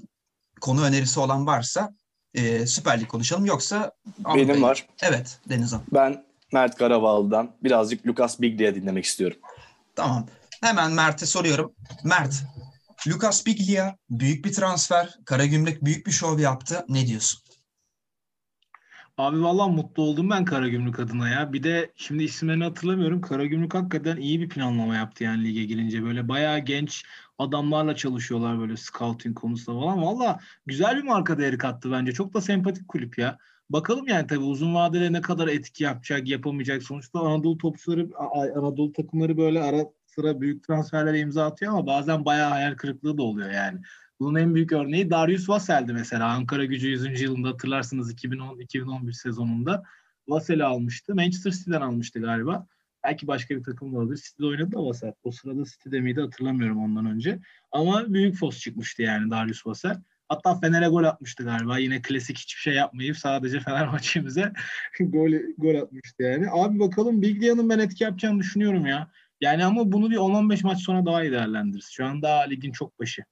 konu 0.61 0.83
önerisi 0.85 1.21
olan 1.21 1.47
varsa 1.47 1.95
e, 2.35 2.67
Süper 2.67 3.01
Lig 3.01 3.09
konuşalım. 3.09 3.45
Yoksa 3.45 3.93
Benim 4.19 4.51
Avrupa'ya- 4.51 4.63
var. 4.63 4.87
Evet 5.03 5.39
Denizhan. 5.49 5.83
Ben 5.93 6.25
Mert 6.53 6.77
Karabağlı'dan 6.77 7.51
birazcık 7.63 8.07
Lucas 8.07 8.41
Biglia'yı 8.41 8.75
dinlemek 8.75 9.05
istiyorum. 9.05 9.37
Tamam. 9.95 10.27
Hemen 10.65 10.93
Mert'e 10.93 11.27
soruyorum. 11.27 11.73
Mert, 12.05 12.45
Lucas 13.09 13.47
Biglia 13.47 13.97
büyük 14.11 14.45
bir 14.45 14.53
transfer. 14.53 15.15
Karagümrük 15.25 15.85
büyük 15.85 16.07
bir 16.07 16.13
şov 16.13 16.39
yaptı. 16.39 16.85
Ne 16.89 17.07
diyorsun? 17.07 17.41
Abi 19.19 19.43
vallahi 19.43 19.73
mutlu 19.73 20.03
oldum 20.03 20.31
ben 20.31 20.45
Karagümrük 20.45 21.01
adına 21.01 21.29
ya. 21.29 21.53
Bir 21.53 21.63
de 21.63 21.93
şimdi 21.97 22.25
isimlerini 22.25 22.65
hatırlamıyorum. 22.65 23.21
Karagümrük 23.21 23.75
hakikaten 23.75 24.17
iyi 24.17 24.41
bir 24.41 24.49
planlama 24.49 24.97
yaptı 24.97 25.25
yani 25.25 25.45
lige 25.45 25.65
girince. 25.65 26.05
Böyle 26.05 26.29
bayağı 26.29 26.59
genç 26.59 27.05
adamlarla 27.39 27.97
çalışıyorlar 27.97 28.61
böyle 28.61 28.77
scouting 28.77 29.39
konusunda 29.39 29.81
falan. 29.81 30.03
Valla 30.03 30.41
güzel 30.67 30.97
bir 30.97 31.03
marka 31.03 31.39
değeri 31.39 31.59
kattı 31.59 31.93
bence. 31.93 32.13
Çok 32.13 32.35
da 32.35 32.41
sempatik 32.41 32.89
kulüp 32.89 33.19
ya. 33.19 33.39
Bakalım 33.71 34.09
yani 34.09 34.27
tabii 34.27 34.45
uzun 34.45 34.75
vadede 34.75 35.13
ne 35.13 35.21
kadar 35.21 35.49
etki 35.49 35.85
yapacak, 35.85 36.29
yapamayacak. 36.29 36.83
Sonuçta 36.83 37.21
Anadolu 37.21 37.59
topçuları, 37.59 38.09
Anadolu 38.57 38.93
takımları 38.93 39.37
böyle 39.37 39.63
ara 39.63 39.85
sıra 40.15 40.41
büyük 40.41 40.65
transferlere 40.67 41.19
imza 41.19 41.47
atıyor 41.47 41.73
ama 41.73 41.87
bazen 41.87 42.25
bayağı 42.25 42.51
hayal 42.51 42.75
kırıklığı 42.75 43.19
da 43.19 43.23
oluyor 43.23 43.51
yani. 43.51 43.81
Bunun 44.21 44.39
en 44.39 44.55
büyük 44.55 44.73
örneği 44.73 45.11
Darius 45.11 45.49
Vassel'di 45.49 45.93
mesela. 45.93 46.27
Ankara 46.27 46.65
gücü 46.65 46.89
100. 46.89 47.21
yılında 47.21 47.49
hatırlarsınız 47.49 48.15
2010-2011 48.15 49.13
sezonunda. 49.13 49.83
Vassel'i 50.29 50.65
almıştı. 50.65 51.15
Manchester 51.15 51.51
City'den 51.51 51.81
almıştı 51.81 52.21
galiba. 52.21 52.67
Belki 53.05 53.27
başka 53.27 53.57
bir 53.57 53.63
takım 53.63 53.93
da 53.93 53.99
olabilir. 53.99 54.23
City'de 54.27 54.47
oynadı 54.47 54.73
da 54.73 54.87
Vassel. 54.87 55.13
O 55.25 55.31
sırada 55.31 55.65
City'de 55.65 56.01
miydi 56.01 56.21
hatırlamıyorum 56.21 56.85
ondan 56.85 57.07
önce. 57.07 57.39
Ama 57.73 58.15
büyük 58.15 58.37
fos 58.37 58.59
çıkmıştı 58.59 59.03
yani 59.03 59.31
Darius 59.31 59.67
Vassel. 59.67 60.03
Hatta 60.29 60.61
Fener'e 60.61 60.89
gol 60.89 61.05
atmıştı 61.05 61.45
galiba. 61.45 61.79
Yine 61.79 62.03
klasik 62.03 62.39
hiçbir 62.39 62.61
şey 62.61 62.75
yapmayıp 62.75 63.17
sadece 63.17 63.61
Fenerbahçe'mize 63.61 64.53
gol, 65.01 65.33
gol 65.59 65.75
atmıştı 65.75 66.23
yani. 66.23 66.47
Abi 66.51 66.79
bakalım 66.79 67.23
Biglia'nın 67.23 67.69
ben 67.69 67.79
etki 67.79 68.05
yapacağını 68.05 68.39
düşünüyorum 68.39 68.87
ya. 68.87 69.11
Yani 69.41 69.65
ama 69.65 69.93
bunu 69.93 70.11
bir 70.11 70.17
10-15 70.17 70.63
maç 70.67 70.83
sonra 70.83 71.07
daha 71.07 71.23
iyi 71.23 71.33
değerlendiririz. 71.33 71.89
Şu 71.91 72.07
an 72.07 72.23
daha 72.23 72.41
ligin 72.41 72.73
çok 72.73 73.01
başı. 73.01 73.25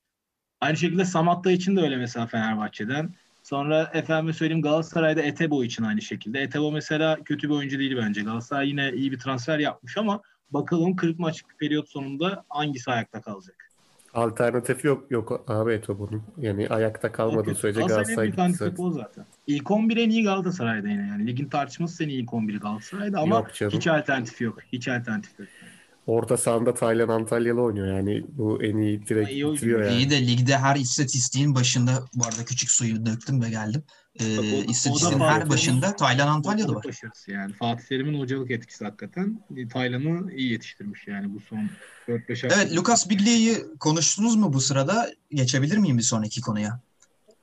Aynı 0.60 0.76
şekilde 0.76 1.04
Samatta 1.04 1.50
için 1.50 1.76
de 1.76 1.80
öyle 1.80 1.96
mesela 1.96 2.26
Fenerbahçe'den. 2.26 3.14
Sonra 3.42 3.90
efendim 3.94 4.34
söyleyeyim 4.34 4.62
Galatasaray'da 4.62 5.22
Etebo 5.22 5.64
için 5.64 5.84
aynı 5.84 6.02
şekilde. 6.02 6.42
Etebo 6.42 6.72
mesela 6.72 7.18
kötü 7.24 7.48
bir 7.48 7.54
oyuncu 7.54 7.78
değil 7.78 7.96
bence. 7.96 8.22
Galatasaray 8.22 8.68
yine 8.68 8.92
iyi 8.92 9.12
bir 9.12 9.18
transfer 9.18 9.58
yapmış 9.58 9.96
ama 9.96 10.20
bakalım 10.50 10.96
40 10.96 11.18
maçlık 11.18 11.58
periyot 11.58 11.88
sonunda 11.88 12.44
hangisi 12.48 12.90
ayakta 12.90 13.20
kalacak? 13.20 13.72
Alternatif 14.14 14.84
yok 14.84 15.10
yok 15.10 15.44
abi 15.48 15.72
Etobo'nun. 15.72 16.22
Yani 16.38 16.68
ayakta 16.68 17.12
kalmadığı 17.12 17.54
sürece 17.54 17.80
Galatasaray 17.80 18.04
Galatasaray'ın 18.04 18.52
gitti 18.52 18.74
bir 18.78 18.90
zaten. 18.90 19.24
İlk 19.46 19.70
11 19.70 19.96
en 19.96 20.10
iyi 20.10 20.24
Galatasaray'da 20.24 20.88
yine 20.88 21.06
yani. 21.06 21.26
Ligin 21.26 21.48
tartışması 21.48 21.96
seni 21.96 22.12
ilk 22.12 22.30
11'i 22.30 22.58
Galatasaray'da 22.58 23.20
ama 23.20 23.36
Yok 23.36 23.50
hiç 23.50 23.86
alternatif 23.86 24.40
yok. 24.40 24.58
Hiç 24.72 24.88
alternatif 24.88 25.40
yok. 25.40 25.48
Orta 26.06 26.36
sahanda 26.36 26.74
Taylan 26.74 27.08
Antalyalı 27.08 27.62
oynuyor 27.62 27.96
yani. 27.96 28.24
Bu 28.28 28.62
en 28.64 28.76
iyi 28.76 29.06
direkt 29.06 29.30
İyi 29.30 29.52
bitiriyor 29.52 29.82
yani. 29.84 29.96
İyi 29.96 30.10
de 30.10 30.26
ligde 30.26 30.58
her 30.58 30.76
istatistiğin 30.76 31.54
başında 31.54 32.04
bu 32.14 32.24
arada 32.24 32.44
küçük 32.44 32.70
suyu 32.70 33.06
döktüm 33.06 33.42
ve 33.42 33.50
geldim. 33.50 33.82
Ee, 34.20 34.36
Bak 34.38 34.44
o- 34.44 34.56
o 34.56 34.70
istatistiğin 34.70 35.18
Fatih 35.18 35.34
her 35.34 35.48
başında 35.48 35.96
Taylan 35.96 36.28
Antalya'da 36.28 36.74
var. 36.74 36.84
Başarısı 36.84 37.30
yani. 37.30 37.52
Fatih 37.52 37.84
Terim'in 37.84 38.20
hocalık 38.20 38.50
etkisi 38.50 38.84
hakikaten. 38.84 39.40
Taylan'ı 39.72 40.32
iyi 40.32 40.52
yetiştirmiş 40.52 41.06
yani 41.08 41.34
bu 41.34 41.40
son 41.40 41.68
4-5 42.08 42.42
hafta. 42.44 42.62
Evet 42.62 42.76
Lucas 42.76 43.10
Biglia'yı 43.10 43.66
konuştunuz 43.80 44.36
mu 44.36 44.52
bu 44.52 44.60
sırada? 44.60 45.10
Geçebilir 45.30 45.76
miyim 45.76 45.98
bir 45.98 46.02
sonraki 46.02 46.40
konuya? 46.40 46.80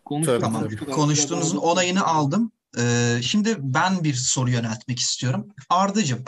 Konuştuk, 0.05 0.33
Tabii, 0.35 0.41
Tamam. 0.43 0.61
konuştuk. 0.61 0.93
Konuştuğunuzun 0.93 1.57
onayını 1.57 2.05
aldım. 2.05 2.51
Ee, 2.79 3.17
şimdi 3.21 3.55
ben 3.59 4.03
bir 4.03 4.13
soru 4.13 4.49
yöneltmek 4.49 4.99
istiyorum. 4.99 5.47
Ardacığım, 5.69 6.19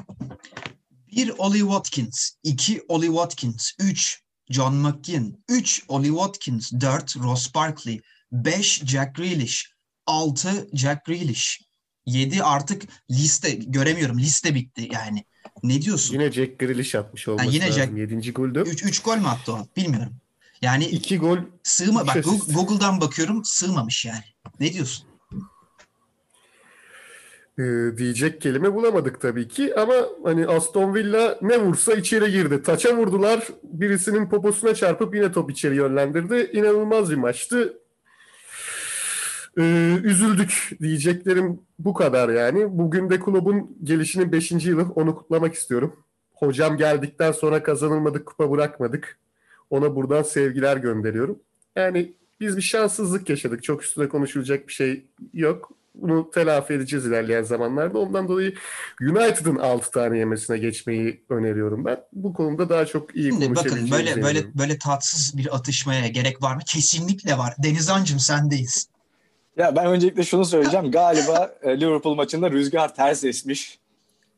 bir 1.11 1.29
Ollie 1.37 1.59
Watkins, 1.59 2.31
iki 2.43 2.81
Ollie 2.87 3.07
Watkins, 3.07 3.71
üç 3.79 4.21
John 4.49 4.75
McGinn, 4.75 5.43
üç 5.49 5.83
Ollie 5.87 6.09
Watkins, 6.09 6.71
dört 6.71 7.17
Ross 7.17 7.55
Barkley, 7.55 8.01
beş 8.31 8.81
Jack 8.85 9.15
Grealish, 9.15 9.71
altı 10.05 10.67
Jack 10.73 11.05
Grealish, 11.05 11.61
yedi 12.05 12.43
artık 12.43 12.83
liste 13.11 13.51
göremiyorum. 13.51 14.19
Liste 14.19 14.55
bitti 14.55 14.89
yani. 14.93 15.25
Ne 15.63 15.81
diyorsun? 15.81 16.13
Yine 16.13 16.31
Jack 16.31 16.59
Grealish 16.59 16.95
atmış 16.95 17.27
olması 17.27 17.49
yine 17.49 17.67
lazım. 17.67 17.81
Jack- 17.81 17.99
Yedinci 17.99 18.31
golde. 18.31 18.59
Üç, 18.59 18.83
üç 18.83 18.99
gol 18.99 19.17
mü 19.17 19.27
attı 19.27 19.53
o? 19.53 19.67
Bilmiyorum. 19.77 20.13
Yani 20.61 20.85
İki 20.85 21.17
gol 21.17 21.37
sığma 21.63 22.07
bak 22.07 22.23
Google'dan 22.47 23.01
bakıyorum 23.01 23.41
sığmamış 23.45 24.05
yani. 24.05 24.23
Ne 24.59 24.73
diyorsun? 24.73 25.07
E, 27.61 27.97
diyecek 27.97 28.41
kelime 28.41 28.73
bulamadık 28.73 29.21
tabii 29.21 29.47
ki 29.47 29.75
ama 29.75 29.93
hani 30.23 30.47
Aston 30.47 30.95
Villa 30.95 31.37
ne 31.41 31.57
vursa 31.59 31.93
içeri 31.93 32.31
girdi. 32.31 32.63
Taça 32.63 32.97
vurdular. 32.97 33.47
Birisinin 33.63 34.29
poposuna 34.29 34.73
çarpıp 34.73 35.15
yine 35.15 35.31
top 35.31 35.51
içeri 35.51 35.75
yönlendirdi. 35.75 36.49
İnanılmaz 36.53 37.11
bir 37.11 37.15
maçtı. 37.15 37.77
E, 39.57 39.95
üzüldük 40.03 40.69
diyeceklerim 40.81 41.59
bu 41.79 41.93
kadar 41.93 42.29
yani. 42.29 42.77
Bugün 42.77 43.09
de 43.09 43.19
kulübün 43.19 43.77
gelişinin 43.83 44.31
5. 44.31 44.51
yılı 44.51 44.85
onu 44.95 45.15
kutlamak 45.15 45.53
istiyorum. 45.53 45.95
Hocam 46.33 46.77
geldikten 46.77 47.31
sonra 47.31 47.63
kazanılmadık, 47.63 48.25
kupa 48.25 48.51
bırakmadık. 48.51 49.19
Ona 49.69 49.95
buradan 49.95 50.23
sevgiler 50.23 50.77
gönderiyorum. 50.77 51.39
Yani 51.75 52.13
biz 52.39 52.57
bir 52.57 52.61
şanssızlık 52.61 53.29
yaşadık. 53.29 53.63
Çok 53.63 53.83
üstüne 53.83 54.09
konuşulacak 54.09 54.67
bir 54.67 54.73
şey 54.73 55.05
yok. 55.33 55.80
Bunu 55.95 56.29
telafi 56.31 56.73
edeceğiz 56.73 57.05
ilerleyen 57.05 57.43
zamanlarda. 57.43 57.99
Ondan 57.99 58.27
dolayı 58.27 58.53
United'ın 59.01 59.55
6 59.55 59.91
tane 59.91 60.17
yemesine 60.17 60.57
geçmeyi 60.57 61.23
öneriyorum 61.29 61.85
ben. 61.85 61.97
Bu 62.13 62.33
konuda 62.33 62.69
daha 62.69 62.85
çok 62.85 63.15
iyi 63.15 63.29
Şimdi 63.29 63.35
bakın 63.35 63.53
konuşabileceğimizi 63.55 63.91
böyle 63.91 64.23
böyle 64.25 64.39
eminim. 64.39 64.53
böyle 64.59 64.77
tatsız 64.77 65.37
bir 65.37 65.55
atışmaya 65.55 66.07
gerek 66.07 66.41
var 66.43 66.55
mı? 66.55 66.61
Kesinlikle 66.67 67.37
var. 67.37 67.53
Denizhan'cığım 67.63 68.19
sendeyiz. 68.19 68.87
Ya 69.57 69.75
ben 69.75 69.85
öncelikle 69.85 70.23
şunu 70.23 70.45
söyleyeceğim. 70.45 70.91
Galiba 70.91 71.55
e, 71.61 71.79
Liverpool 71.79 72.15
maçında 72.15 72.51
rüzgar 72.51 72.95
ters 72.95 73.23
esmiş. 73.23 73.79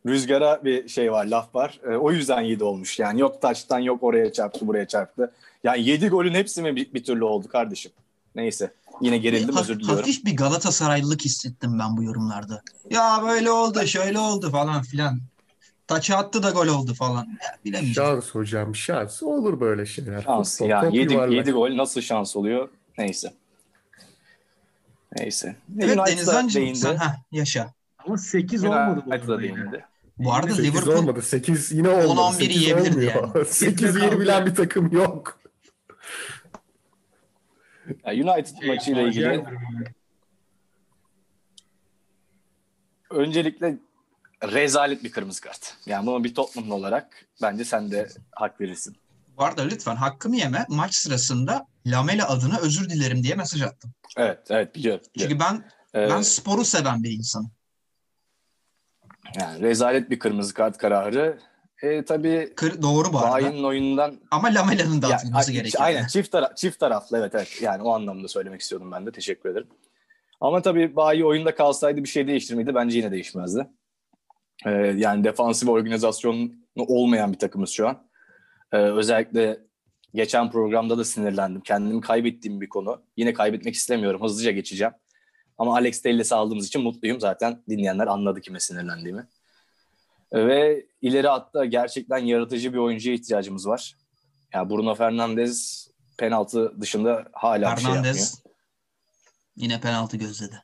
Rüzgara 0.08 0.64
bir 0.64 0.88
şey 0.88 1.12
var, 1.12 1.26
laf 1.26 1.56
var. 1.56 1.80
E, 1.92 1.96
o 1.96 2.12
yüzden 2.12 2.42
7 2.42 2.64
olmuş. 2.64 3.00
Yani 3.00 3.22
yok 3.22 3.42
taçtan 3.42 3.80
yok 3.80 4.04
oraya 4.04 4.32
çarptı, 4.32 4.68
buraya 4.68 4.88
çarptı. 4.88 5.32
Yani 5.64 5.84
7 5.90 6.08
golün 6.08 6.34
hepsi 6.34 6.62
mi 6.62 6.76
bir, 6.76 6.94
bir 6.94 7.04
türlü 7.04 7.24
oldu 7.24 7.48
kardeşim? 7.48 7.92
Neyse. 8.36 8.74
Yine 9.02 9.18
gerildim, 9.18 9.56
Ha- 9.56 9.62
özür 9.62 9.80
diliyorum. 9.80 9.98
Hafif 9.98 10.26
bir 10.26 10.38
Galatasaraylılık 10.38 11.22
hissettim 11.22 11.80
ben 11.80 11.98
bu 11.98 12.04
yorumlarda. 12.04 12.62
Ya 12.90 13.20
böyle 13.24 13.52
oldu, 13.52 13.88
şöyle 13.88 14.20
oldu 14.20 14.52
falan 14.52 14.82
filan. 14.84 15.20
Taça 15.88 16.18
attı 16.18 16.44
da 16.44 16.50
gol 16.52 16.68
oldu 16.68 16.94
falan. 16.94 17.26
Ya, 17.26 17.58
bilemeyeceğim. 17.66 18.12
Şans 18.12 18.30
hocam 18.30 18.76
şans. 18.76 19.24
Olur 19.24 19.60
böyle 19.60 19.86
şeyler. 19.86 20.22
Şans. 20.22 20.52
Futbol, 20.52 20.70
Yani 20.70 20.86
top 20.86 20.94
7, 20.96 21.14
yuvarlak. 21.14 21.36
7 21.36 21.52
gol 21.52 21.78
nasıl 21.78 22.02
şans 22.02 22.36
oluyor? 22.36 22.70
Neyse. 22.98 23.34
Neyse. 25.18 25.56
Evet 25.80 25.98
Denizhan'cığım 26.08 26.62
değindi. 26.62 26.80
sen 26.80 26.96
ha, 26.96 27.16
yaşa. 27.32 27.74
Ama 28.06 28.18
8 28.18 28.64
olmadı 28.64 29.04
bu 29.06 29.10
United'a 29.10 29.40
değindi. 29.40 29.86
Bu 30.18 30.34
arada 30.34 30.50
8 30.56 30.66
Liverpool 30.66 30.96
olmadı. 30.96 31.22
8 31.22 31.72
yine 31.72 31.90
olmadı. 31.90 32.08
10-11 32.08 32.34
8 32.34 32.62
yiyebilirdi 32.62 33.12
yani. 33.16 33.46
8 33.50 33.94
kaldı. 33.94 34.06
yiyebilen 34.06 34.46
bir 34.46 34.56
takım 34.56 34.92
yok. 34.92 35.40
Yani 38.06 38.32
United 38.32 38.60
Şey, 38.60 38.68
maçıyla 38.68 39.02
ilgili 39.02 39.44
öncelikle 43.10 43.78
rezalet 44.44 45.04
bir 45.04 45.12
kırmızı 45.12 45.42
kart. 45.42 45.78
Yani 45.86 46.06
bunu 46.08 46.24
bir 46.24 46.36
Tottenhamlı 46.36 46.74
olarak 46.74 47.26
bence 47.42 47.66
sen 47.66 47.92
de 47.92 48.08
hak 48.32 48.62
verirsin. 48.62 48.96
bu 49.38 49.44
arada 49.44 49.62
lütfen 49.62 49.96
hakkımı 49.96 50.36
yeme. 50.38 50.66
Maç 50.70 50.96
sırasında 50.96 51.68
Lamela 51.88 52.30
adına 52.30 52.58
özür 52.60 52.90
dilerim 52.90 53.24
diye 53.24 53.36
mesaj 53.36 53.62
attım. 53.62 53.92
Evet, 54.18 54.40
evet 54.50 54.76
biliyorum. 54.76 55.06
biliyorum. 55.16 55.38
Çünkü 55.40 55.40
ben 55.40 55.72
Ee, 56.02 56.10
ben 56.10 56.22
sporu 56.22 56.66
seven 56.66 57.04
bir 57.04 57.12
insanım. 57.12 57.52
yani 59.40 59.62
rezalet 59.62 60.10
bir 60.10 60.20
kırmızı 60.20 60.54
kart 60.54 60.78
kararı. 60.78 61.40
E, 61.84 62.06
tabii 62.06 62.54
Kır, 62.56 62.82
doğru 62.82 63.14
bu 63.14 63.20
arada. 63.20 63.32
Bayern'in 63.32 63.64
oyundan 63.64 64.20
Ama 64.32 64.48
Lamela'nın 64.48 65.02
da 65.02 65.08
atılması 65.08 65.52
a- 65.52 65.54
gerekiyor. 65.54 65.84
Aynen 65.84 66.08
çift, 66.08 66.34
tara- 66.34 66.56
çift 66.56 66.80
taraflı 66.80 67.18
evet 67.18 67.36
evet. 67.36 67.62
Yani 67.62 67.84
o 67.84 67.90
anlamda 67.94 68.28
söylemek 68.28 68.62
istiyordum 68.62 68.92
ben 68.92 69.06
de. 69.06 69.12
Teşekkür 69.12 69.50
ederim. 69.50 69.68
Ama 70.42 70.62
tabii 70.62 70.96
Bayi 70.96 71.26
oyunda 71.26 71.56
kalsaydı 71.56 72.04
bir 72.04 72.10
şey 72.10 72.28
değiştir 72.28 72.56
miydi? 72.56 72.76
Bence 72.76 72.98
yine 72.98 73.12
değişmezdi. 73.12 73.68
Ee, 74.66 74.72
yani 74.98 75.24
defansif 75.24 75.70
organizasyonu 75.70 76.50
olmayan 76.78 77.34
bir 77.34 77.40
takımız 77.40 77.70
şu 77.70 77.88
an. 77.88 77.98
Ee, 78.72 78.78
özellikle 78.78 79.58
geçen 80.14 80.52
programda 80.52 80.98
da 80.98 81.06
sinirlendim. 81.06 81.62
Kendimi 81.62 82.02
kaybettiğim 82.02 82.62
bir 82.62 82.70
konu. 82.70 83.02
Yine 83.18 83.34
kaybetmek 83.34 83.76
istemiyorum. 83.76 84.22
Hızlıca 84.24 84.52
geçeceğim. 84.52 84.94
Ama 85.58 85.74
Alex 85.76 86.02
Telles'i 86.02 86.36
aldığımız 86.36 86.68
için 86.68 86.82
mutluyum. 86.82 87.20
Zaten 87.20 87.64
dinleyenler 87.70 88.08
anladı 88.08 88.42
kime 88.42 88.60
sinirlendiğimi. 88.60 89.28
Ve 90.34 90.86
ileri 91.02 91.28
hatta 91.28 91.66
gerçekten 91.66 92.18
yaratıcı 92.18 92.74
bir 92.74 92.78
oyuncuya 92.78 93.16
ihtiyacımız 93.16 93.68
var. 93.68 93.96
Yani 94.54 94.70
Bruno 94.70 94.96
Fernandes 94.96 95.88
penaltı 96.18 96.82
dışında 96.82 97.26
hala 97.34 97.76
bir 97.76 97.82
şey 97.82 97.92
yapmıyor. 97.94 98.16
Yine 99.56 99.82
penaltı 99.82 100.18
gözledi. 100.18 100.64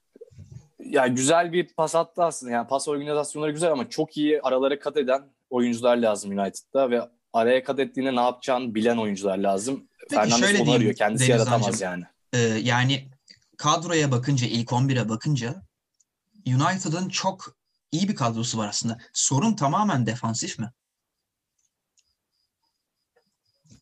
Ya 0.79 1.07
güzel 1.07 1.53
bir 1.53 1.67
pas 1.73 1.95
attı 1.95 2.23
aslında. 2.23 2.51
Yani 2.51 2.67
pas 2.67 2.87
organizasyonları 2.87 3.51
güzel 3.51 3.71
ama 3.71 3.89
çok 3.89 4.17
iyi 4.17 4.41
aralara 4.41 4.79
kat 4.79 4.97
eden 4.97 5.21
oyuncular 5.49 5.97
lazım 5.97 6.31
United'da 6.31 6.91
ve 6.91 7.01
araya 7.33 7.63
kat 7.63 7.79
ettiğinde 7.79 8.15
ne 8.15 8.21
yapacağını 8.21 8.75
bilen 8.75 8.97
oyuncular 8.97 9.37
lazım. 9.37 9.87
Peki 9.99 10.15
Fernandes 10.15 10.39
şöyle 10.39 10.63
onu 10.63 10.71
arıyor. 10.71 10.93
Kendisi 10.93 11.27
Deniz 11.27 11.29
yaratamaz 11.29 11.67
Hancım. 11.67 11.81
yani. 11.83 12.03
Ee, 12.33 12.39
yani 12.39 13.09
kadroya 13.57 14.11
bakınca, 14.11 14.47
ilk 14.47 14.69
11'e 14.69 15.09
bakınca 15.09 15.63
United'ın 16.47 17.09
çok 17.09 17.58
iyi 17.91 18.09
bir 18.09 18.15
kadrosu 18.15 18.57
var 18.57 18.67
aslında. 18.67 18.97
Sorun 19.13 19.53
tamamen 19.53 20.05
defansif 20.05 20.59
mi? 20.59 20.71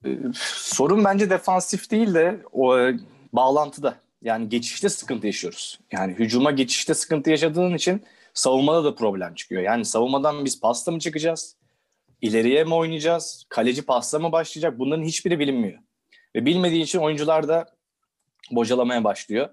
Ee, 0.05 0.17
sorun 0.33 1.03
bence 1.03 1.29
defansif 1.29 1.91
değil 1.91 2.13
de 2.13 2.41
o 2.51 2.79
e, 2.79 2.99
bağlantıda. 3.33 3.99
Yani 4.21 4.49
geçişte 4.49 4.89
sıkıntı 4.89 5.27
yaşıyoruz. 5.27 5.79
Yani 5.91 6.13
hücuma 6.13 6.51
geçişte 6.51 6.93
sıkıntı 6.93 7.29
yaşadığın 7.29 7.73
için 7.73 8.05
savunmada 8.33 8.83
da 8.83 8.95
problem 8.95 9.35
çıkıyor. 9.35 9.61
Yani 9.61 9.85
savunmadan 9.85 10.45
biz 10.45 10.61
pasta 10.61 10.91
mı 10.91 10.99
çıkacağız? 10.99 11.55
İleriye 12.21 12.63
mi 12.63 12.73
oynayacağız? 12.73 13.45
Kaleci 13.49 13.81
pasta 13.81 14.19
mı 14.19 14.31
başlayacak? 14.31 14.79
Bunların 14.79 15.03
hiçbiri 15.03 15.39
bilinmiyor. 15.39 15.79
Ve 16.35 16.45
bilmediği 16.45 16.83
için 16.83 16.99
oyuncular 16.99 17.47
da 17.47 17.65
bocalamaya 18.51 19.03
başlıyor. 19.03 19.49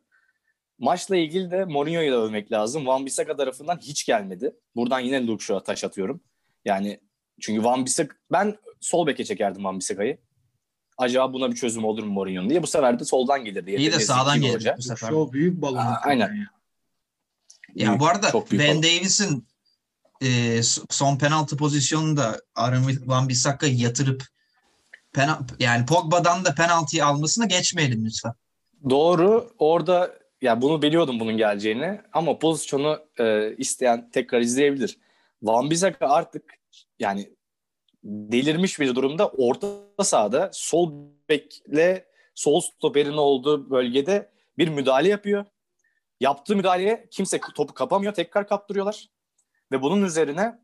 Maçla 0.79 1.17
ilgili 1.17 1.51
de 1.51 1.65
Mourinho'yu 1.65 2.13
da 2.13 2.17
övmek 2.17 2.53
lazım. 2.53 2.87
Van 2.87 3.07
Bissaka 3.07 3.37
tarafından 3.37 3.79
hiç 3.79 4.07
gelmedi. 4.07 4.57
Buradan 4.77 5.01
yine 5.01 5.27
Luke 5.27 5.45
Shaw'a 5.45 5.63
taş 5.63 5.85
atıyorum. 5.85 6.21
Yani 6.65 7.01
çünkü 7.41 7.65
Van 7.65 7.85
Bissaka 7.85 8.17
ben 8.33 8.57
sol 8.81 9.07
beke 9.07 9.25
çekerdim 9.25 9.65
Van 9.65 9.79
Bissaka'yı. 9.79 10.19
Acaba 10.99 11.33
buna 11.33 11.51
bir 11.51 11.57
çözüm 11.57 11.85
olur 11.85 12.05
mu 12.05 12.13
Mourinho'nun 12.13 12.51
diye. 12.51 12.63
Bu 12.63 12.67
sefer 12.67 13.01
de 13.01 13.05
soldan 13.05 13.45
gelirdi. 13.45 13.75
İyi 13.79 13.93
de 13.93 14.01
sağdan 14.01 14.43
hoca. 14.43 14.75
bu 14.79 14.83
sefer. 14.83 15.09
Şu 15.09 15.33
büyük 15.33 15.63
balon. 15.63 15.77
Aa, 15.79 16.01
aynen. 16.05 16.35
ya. 16.35 16.47
Ya 17.75 17.89
Büyük, 17.89 18.01
bu 18.01 18.07
arada 18.07 18.33
Ben. 18.53 18.83
Davis'in 18.83 19.47
e, 20.23 20.61
son 20.91 21.19
penaltı 21.19 21.57
pozisyonunda 21.57 22.41
Aaron 22.55 22.85
Van 23.07 23.29
Bissaka'yı 23.29 23.77
yatırıp 23.77 24.23
pena, 25.13 25.41
yani 25.59 25.87
Pogba'dan 25.87 26.45
da 26.45 26.55
penaltıyı 26.55 27.07
almasına 27.07 27.47
geçmeyelim 27.47 28.05
lütfen. 28.05 28.33
Doğru. 28.91 29.55
Orada 29.59 30.19
ya 30.45 30.63
bunu 30.63 30.83
biliyordum 30.83 31.21
bunun 31.21 31.37
geleceğini 31.37 32.01
ama 32.13 32.39
pozisyonu 32.39 33.01
e, 33.19 33.57
isteyen 33.57 34.11
tekrar 34.11 34.41
izleyebilir. 34.41 34.99
Van 35.43 35.71
Bissaka 35.71 36.09
artık 36.09 36.55
yani 36.99 37.31
delirmiş 38.05 38.81
bir 38.81 38.95
durumda 38.95 39.29
orta 39.29 39.69
sahada 40.03 40.51
sol 40.53 40.93
bekle 41.29 42.07
sol 42.35 42.61
stoperin 42.61 43.13
olduğu 43.13 43.71
bölgede 43.71 44.31
bir 44.59 44.69
müdahale 44.69 45.09
yapıyor. 45.09 45.45
Yaptığı 46.21 46.57
müdahaleye 46.57 47.09
kimse 47.11 47.41
topu 47.55 47.75
kapamıyor. 47.75 48.15
Tekrar 48.15 48.49
kaptırıyorlar. 48.49 49.09
Ve 49.73 49.83
bunun 49.83 50.05
üzerine 50.05 50.59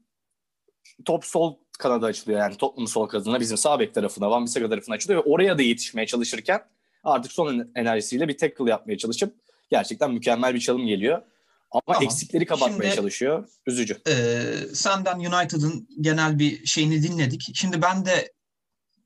top 1.04 1.24
sol 1.24 1.56
kanada 1.78 2.06
açılıyor. 2.06 2.40
Yani 2.40 2.56
Tottenham 2.56 2.88
sol 2.88 3.06
kanadına 3.06 3.40
bizim 3.40 3.56
sağ 3.56 3.80
bek 3.80 3.94
tarafına, 3.94 4.30
Van 4.30 4.44
Bissaka 4.44 4.68
tarafına 4.68 4.94
açılıyor 4.94 5.24
ve 5.24 5.30
oraya 5.30 5.58
da 5.58 5.62
yetişmeye 5.62 6.06
çalışırken 6.06 6.62
artık 7.04 7.32
son 7.32 7.70
enerjisiyle 7.74 8.28
bir 8.28 8.38
tackle 8.38 8.70
yapmaya 8.70 8.98
çalışıp 8.98 9.49
gerçekten 9.70 10.11
mükemmel 10.11 10.54
bir 10.54 10.61
çalım 10.61 10.87
geliyor. 10.87 11.22
Ama 11.70 11.83
Tamam. 11.87 12.02
eksikleri 12.02 12.46
kapatmaya 12.46 12.83
Şimdi- 12.83 12.96
çalışıyor. 12.96 13.48
Üzücü. 13.66 14.00
Ee, 14.09 14.52
senden 14.74 15.18
United'ın 15.18 15.88
genel 16.00 16.38
bir 16.38 16.66
şeyini 16.66 17.02
dinledik. 17.02 17.50
Şimdi 17.54 17.83
ben 17.83 18.06
de 18.06 18.33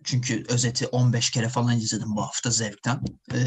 çünkü 0.05 0.45
özeti 0.49 0.87
15 0.87 1.31
kere 1.31 1.49
falan 1.49 1.77
izledim 1.77 2.17
bu 2.17 2.23
hafta 2.23 2.51
zevkten. 2.51 3.01
Ee, 3.35 3.39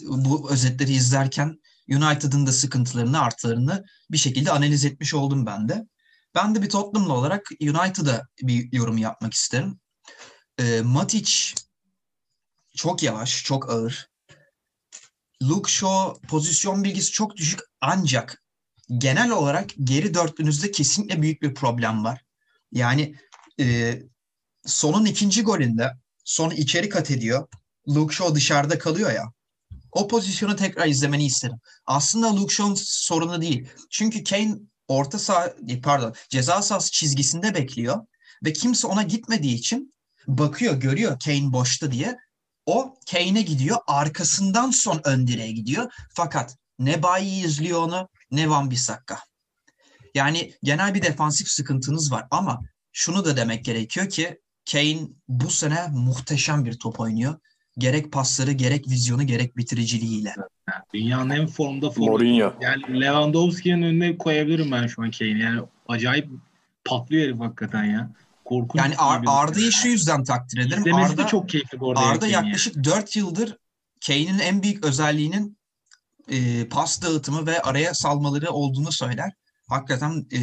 bu 0.00 0.50
özetleri 0.50 0.92
izlerken 0.92 1.60
United'ın 1.88 2.46
da 2.46 2.52
sıkıntılarını, 2.52 3.20
artılarını 3.22 3.84
bir 4.10 4.18
şekilde 4.18 4.50
analiz 4.50 4.84
etmiş 4.84 5.14
oldum 5.14 5.46
ben 5.46 5.68
de. 5.68 5.86
Ben 6.34 6.54
de 6.54 6.62
bir 6.62 6.68
Tottenham'lı 6.68 7.12
olarak 7.12 7.46
United'a 7.60 8.26
bir 8.42 8.72
yorum 8.72 8.98
yapmak 8.98 9.34
isterim. 9.34 9.80
Ee, 10.58 10.80
Matic 10.84 11.32
çok 12.76 13.02
yavaş, 13.02 13.44
çok 13.44 13.70
ağır. 13.70 14.11
Luke 15.42 15.72
Shaw 15.72 16.26
pozisyon 16.28 16.84
bilgisi 16.84 17.12
çok 17.12 17.36
düşük 17.36 17.60
ancak 17.80 18.42
genel 18.98 19.30
olarak 19.30 19.70
geri 19.84 20.14
dörtlünüzde 20.14 20.70
kesinlikle 20.70 21.22
büyük 21.22 21.42
bir 21.42 21.54
problem 21.54 22.04
var. 22.04 22.24
Yani 22.72 23.14
e, 23.60 23.98
sonun 24.66 25.04
ikinci 25.04 25.42
golünde 25.42 25.92
son 26.24 26.50
içeri 26.50 26.88
kat 26.88 27.10
ediyor. 27.10 27.48
Luke 27.88 28.14
Shaw 28.14 28.34
dışarıda 28.34 28.78
kalıyor 28.78 29.12
ya. 29.12 29.32
O 29.92 30.08
pozisyonu 30.08 30.56
tekrar 30.56 30.86
izlemeni 30.86 31.26
isterim. 31.26 31.56
Aslında 31.86 32.36
Luke 32.36 32.54
Shaw'un 32.54 32.74
sorunu 32.74 33.40
değil. 33.40 33.68
Çünkü 33.90 34.24
Kane 34.24 34.54
orta 34.88 35.18
saha 35.18 35.52
pardon 35.82 36.14
ceza 36.28 36.62
sahası 36.62 36.90
çizgisinde 36.90 37.54
bekliyor 37.54 38.06
ve 38.44 38.52
kimse 38.52 38.86
ona 38.86 39.02
gitmediği 39.02 39.54
için 39.54 39.94
bakıyor 40.26 40.74
görüyor 40.74 41.18
Kane 41.24 41.52
boşta 41.52 41.92
diye. 41.92 42.16
O 42.66 42.94
Kane'e 43.10 43.42
gidiyor 43.42 43.78
arkasından 43.86 44.70
son 44.70 45.00
ön 45.04 45.26
direğe 45.26 45.52
gidiyor. 45.52 45.92
Fakat 46.14 46.56
ne 46.78 47.02
Bayi 47.02 47.44
izliyor 47.44 47.82
onu 47.82 48.08
ne 48.30 48.50
Van 48.50 48.70
Bissaka. 48.70 49.18
Yani 50.14 50.52
genel 50.62 50.94
bir 50.94 51.02
defansif 51.02 51.48
sıkıntınız 51.48 52.12
var 52.12 52.26
ama 52.30 52.60
şunu 52.92 53.24
da 53.24 53.36
demek 53.36 53.64
gerekiyor 53.64 54.08
ki 54.08 54.38
Kane 54.72 55.00
bu 55.28 55.50
sene 55.50 55.88
muhteşem 55.92 56.64
bir 56.64 56.78
top 56.78 57.00
oynuyor. 57.00 57.34
Gerek 57.78 58.12
pasları, 58.12 58.52
gerek 58.52 58.88
vizyonu, 58.88 59.26
gerek 59.26 59.56
bitiriciliğiyle. 59.56 60.34
Dünyanın 60.94 61.30
en 61.30 61.46
formda 61.46 61.90
formu. 61.90 62.06
Yani 62.60 63.00
Lewandowski'nin 63.00 63.82
önüne 63.82 64.18
koyabilirim 64.18 64.72
ben 64.72 64.86
şu 64.86 65.02
an 65.02 65.10
Kane'i. 65.10 65.40
Yani 65.40 65.62
acayip 65.88 66.28
patlıyor 66.84 67.24
herif 67.24 67.40
hakikaten 67.40 67.84
ya. 67.84 68.10
Korkunç. 68.44 68.78
Yani 68.78 68.96
Ar- 68.96 69.24
Arda'yı 69.26 69.72
şu 69.72 69.88
yüzden 69.88 70.24
takdir 70.24 70.58
ederim. 70.58 70.78
İzlemesi 70.78 71.12
Arda, 71.12 71.24
de 71.24 71.28
çok 71.28 71.48
keyifli 71.48 71.80
bu 71.80 71.90
arada. 71.90 72.00
Arda 72.00 72.18
Kane'i 72.18 72.32
yani. 72.32 72.46
yaklaşık 72.46 72.84
4 72.84 73.16
yıldır 73.16 73.56
Kane'in 74.06 74.38
en 74.38 74.62
büyük 74.62 74.84
özelliğinin 74.84 75.58
e, 76.28 76.68
pas 76.68 77.02
dağıtımı 77.02 77.46
ve 77.46 77.62
araya 77.62 77.94
salmaları 77.94 78.50
olduğunu 78.50 78.92
söyler. 78.92 79.32
Hakikaten 79.68 80.26
e, 80.32 80.38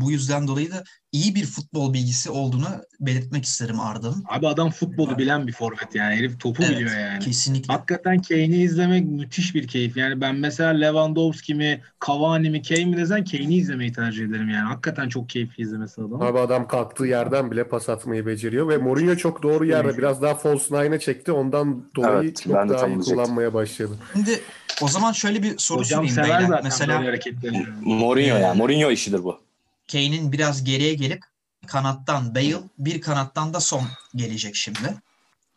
bu 0.00 0.10
yüzden 0.10 0.48
dolayı 0.48 0.70
da 0.70 0.84
iyi 1.14 1.34
bir 1.34 1.46
futbol 1.46 1.92
bilgisi 1.94 2.30
olduğunu 2.30 2.66
belirtmek 3.00 3.44
isterim 3.44 3.80
Arda'nın. 3.80 4.24
Abi 4.28 4.48
adam 4.48 4.70
futbolu 4.70 5.18
bilen 5.18 5.46
bir 5.46 5.52
forvet 5.52 5.94
yani. 5.94 6.14
Herif 6.16 6.40
topu 6.40 6.62
Evet, 6.62 6.76
biliyor 6.76 6.96
yani. 6.98 7.18
Kesinlikle. 7.18 7.72
Hakikaten 7.74 8.22
Kane'i 8.22 8.62
izlemek 8.62 9.04
müthiş 9.06 9.54
bir 9.54 9.68
keyif. 9.68 9.96
Yani 9.96 10.20
ben 10.20 10.34
mesela 10.34 10.70
Lewandowski 10.70 11.54
mi, 11.54 11.80
Cavani 12.06 12.50
mi, 12.50 12.62
Kane 12.62 12.84
mi 12.84 12.96
desen 12.96 13.24
Kane'i 13.24 13.56
izlemeyi 13.56 13.92
tercih 13.92 14.24
ederim 14.24 14.48
yani. 14.48 14.68
Hakikaten 14.68 15.08
çok 15.08 15.28
keyifli 15.28 15.62
izlemesi 15.62 16.00
adam. 16.00 16.22
Abi 16.22 16.38
adam 16.38 16.68
kalktığı 16.68 17.06
yerden 17.06 17.50
bile 17.50 17.68
pas 17.68 17.88
atmayı 17.88 18.26
beceriyor 18.26 18.68
ve 18.68 18.76
Mourinho 18.78 19.16
çok 19.16 19.42
doğru 19.42 19.64
yerde 19.66 19.98
biraz 19.98 20.22
daha 20.22 20.34
false 20.34 20.74
nine'e 20.84 20.98
çekti. 20.98 21.32
Ondan 21.32 21.84
dolayı 21.96 22.14
Evet, 22.22 22.42
çok 22.42 22.52
daha 22.54 22.88
iyi 22.88 22.98
kullanmaya 22.98 23.54
başladı. 23.54 23.92
Şimdi 24.12 24.40
o 24.82 24.88
zaman 24.88 25.12
şöyle 25.12 25.42
bir 25.42 25.58
soru 25.58 25.78
Hocam 25.78 26.08
sorayım 26.08 26.14
sever 26.14 26.28
beyler. 26.28 26.48
zaten 26.48 26.64
Mesela 26.64 26.98
hareketleri. 27.04 27.66
Mourinho 27.82 28.36
ya. 28.38 28.54
Mourinho 28.54 28.90
işidir 28.90 29.24
bu. 29.24 29.43
Kane'in 29.92 30.32
biraz 30.32 30.64
geriye 30.64 30.94
gelip 30.94 31.24
kanattan 31.66 32.34
Bale, 32.34 32.60
bir 32.78 33.00
kanattan 33.00 33.54
da 33.54 33.60
Son 33.60 33.84
gelecek 34.14 34.56
şimdi. 34.56 34.94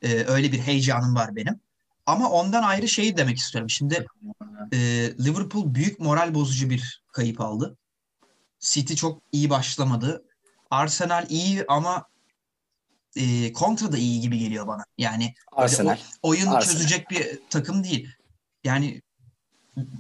Ee, 0.02 0.24
öyle 0.28 0.52
bir 0.52 0.60
heyecanım 0.60 1.16
var 1.16 1.36
benim. 1.36 1.60
Ama 2.06 2.30
ondan 2.30 2.64
ayrı 2.64 2.88
şeyi 2.88 3.18
demek 3.18 3.38
istiyorum. 3.38 3.70
Şimdi 3.70 4.08
e, 4.74 4.78
Liverpool 5.26 5.76
büyük 5.76 6.00
moral 6.00 6.34
bozucu 6.34 6.70
bir 6.70 7.02
kayıp 7.12 7.42
aldı. 7.42 7.78
City 8.60 8.94
çok 8.94 9.22
iyi 9.32 9.50
başlamadı. 9.50 10.24
Arsenal 10.72 11.26
iyi 11.30 11.66
ama 11.68 12.08
e, 13.16 13.54
kontra 13.54 13.92
da 13.92 13.98
iyi 13.98 14.22
gibi 14.22 14.40
geliyor 14.40 14.68
bana. 14.68 14.86
Yani 14.98 15.34
Arsenal. 15.52 15.98
oyun 16.22 16.48
Arsenal. 16.48 16.62
çözecek 16.62 17.10
bir 17.10 17.40
takım 17.50 17.84
değil. 17.84 18.10
Yani 18.64 19.02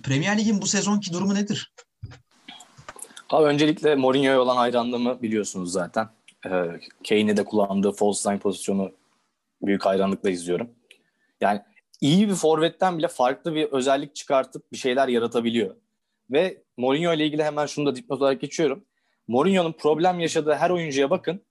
Premier 0.03 0.37
Lig'in 0.37 0.61
bu 0.61 0.67
sezonki 0.67 1.13
durumu 1.13 1.35
nedir? 1.35 1.73
Abi 3.29 3.45
öncelikle 3.45 3.95
Mourinho'ya 3.95 4.41
olan 4.41 4.55
hayranlığımı 4.55 5.21
biliyorsunuz 5.21 5.71
zaten. 5.71 6.09
Ee, 6.45 6.49
Kane'i 7.09 7.37
de 7.37 7.45
kullandığı 7.45 7.91
false 7.91 8.31
nine 8.31 8.39
pozisyonu 8.39 8.91
büyük 9.61 9.85
hayranlıkla 9.85 10.29
izliyorum. 10.29 10.69
Yani 11.41 11.61
iyi 12.01 12.29
bir 12.29 12.33
forvetten 12.33 12.97
bile 12.97 13.07
farklı 13.07 13.55
bir 13.55 13.63
özellik 13.63 14.15
çıkartıp 14.15 14.71
bir 14.71 14.77
şeyler 14.77 15.07
yaratabiliyor. 15.07 15.75
Ve 16.31 16.57
Mourinho 16.77 17.13
ile 17.13 17.25
ilgili 17.25 17.43
hemen 17.43 17.65
şunu 17.65 17.85
da 17.85 17.95
dipnot 17.95 18.21
olarak 18.21 18.41
geçiyorum. 18.41 18.83
Mourinho'nun 19.27 19.71
problem 19.71 20.19
yaşadığı 20.19 20.53
her 20.53 20.69
oyuncuya 20.69 21.09
bakın. 21.09 21.41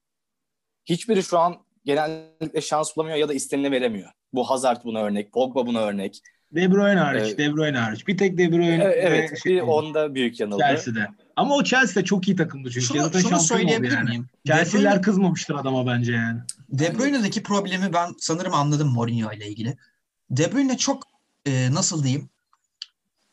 Hiçbiri 0.84 1.22
şu 1.22 1.38
an 1.38 1.56
genellikle 1.84 2.60
şans 2.60 2.96
bulamıyor 2.96 3.16
ya 3.16 3.28
da 3.28 3.34
istenileni 3.34 3.72
veremiyor. 3.72 4.10
Bu 4.32 4.50
Hazard 4.50 4.84
buna 4.84 5.02
örnek, 5.02 5.32
Pogba 5.32 5.66
buna 5.66 5.80
örnek. 5.80 6.20
De 6.52 6.72
Bruyne 6.72 7.00
hariç, 7.00 7.22
Evet. 7.22 7.38
De 7.38 7.52
Bruyne 7.52 7.78
hariç. 7.78 8.08
Bir 8.08 8.18
tek 8.18 8.38
De 8.38 8.52
Bruyne. 8.52 8.84
Ee, 8.84 8.88
evet, 8.88 9.42
şey 9.42 9.56
bir 9.56 9.60
onda 9.60 10.14
büyük 10.14 10.40
yanıldı. 10.40 10.62
Chelsea'de. 10.62 11.08
Ama 11.36 11.54
o 11.54 11.64
Chelsea 11.64 12.02
de 12.02 12.04
çok 12.04 12.28
iyi 12.28 12.36
takımdı 12.36 12.70
çünkü. 12.70 12.86
Şunu, 12.86 13.02
Zaten 13.02 13.20
şunu 13.20 13.30
şampiyon 13.30 13.38
oldu 13.38 13.46
söyleyebilir 13.46 13.92
yani. 13.96 14.08
miyim? 14.08 14.28
Chelsea'liler 14.46 14.92
Bruyne- 14.96 15.00
kızmamıştır 15.02 15.54
adama 15.54 15.86
bence 15.86 16.12
yani. 16.12 16.40
De 16.68 16.98
Bruyne'deki 16.98 17.42
problemi 17.42 17.92
ben 17.92 18.14
sanırım 18.18 18.54
anladım 18.54 18.88
Mourinho 18.88 19.32
ile 19.32 19.48
ilgili. 19.48 19.76
De 20.30 20.52
Bruyne 20.52 20.76
çok 20.78 21.02
e, 21.46 21.74
nasıl 21.74 22.02
diyeyim 22.04 22.28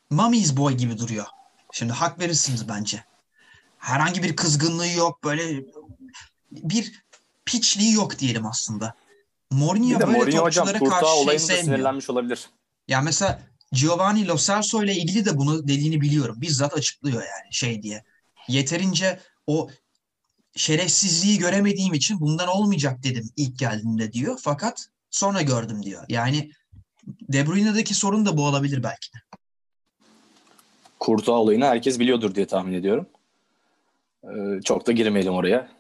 mommy's 0.10 0.58
boy 0.58 0.74
gibi 0.74 0.98
duruyor. 0.98 1.26
Şimdi 1.72 1.94
hak 1.94 2.20
verirsiniz 2.20 2.70
bence. 2.70 3.04
Herhangi 3.78 4.24
bir 4.24 4.36
kızgınlığı 4.36 4.88
yok 4.88 5.24
böyle 5.24 5.64
bir 6.52 7.04
piçliği 7.46 7.94
yok 7.94 8.20
diyelim 8.20 8.46
aslında. 8.46 8.94
Mourinho 9.52 10.00
böyle 10.00 10.12
Mourinho 10.12 10.38
topçulara 10.44 10.80
karşı 10.80 11.26
şey 11.30 11.40
sevmiyor. 11.40 11.64
sinirlenmiş 11.66 12.10
olabilir. 12.10 12.50
Ya 12.88 13.02
mesela 13.02 13.42
Giovanni 13.74 14.28
Lo 14.28 14.38
Celso 14.38 14.84
ile 14.84 14.96
ilgili 14.96 15.26
de 15.26 15.38
bunu 15.38 15.68
dediğini 15.68 16.02
biliyorum. 16.02 16.36
Bizzat 16.42 16.74
açıklıyor 16.74 17.22
yani 17.22 17.54
şey 17.54 17.84
diye. 17.84 18.04
Yeterince 18.48 19.20
o 19.48 19.70
şerefsizliği 20.56 21.38
göremediğim 21.38 21.94
için 21.94 22.20
bundan 22.20 22.48
olmayacak 22.48 23.04
dedim 23.04 23.30
ilk 23.38 23.60
geldiğinde 23.60 24.14
diyor. 24.14 24.40
Fakat 24.42 24.88
sonra 25.12 25.42
gördüm 25.42 25.84
diyor. 25.84 26.06
Yani 26.10 26.52
De 27.08 27.48
Bruyne'deki 27.48 27.94
sorun 27.94 28.26
da 28.26 28.38
bu 28.38 28.46
olabilir 28.46 28.84
belki 28.84 29.14
de. 29.14 29.18
Kurtağı 31.00 31.36
olayını 31.36 31.66
herkes 31.66 32.00
biliyordur 32.00 32.36
diye 32.36 32.48
tahmin 32.48 32.74
ediyorum. 32.74 33.08
Ee, 34.24 34.62
çok 34.66 34.88
da 34.88 34.92
girmeyelim 34.92 35.34
oraya. 35.34 35.72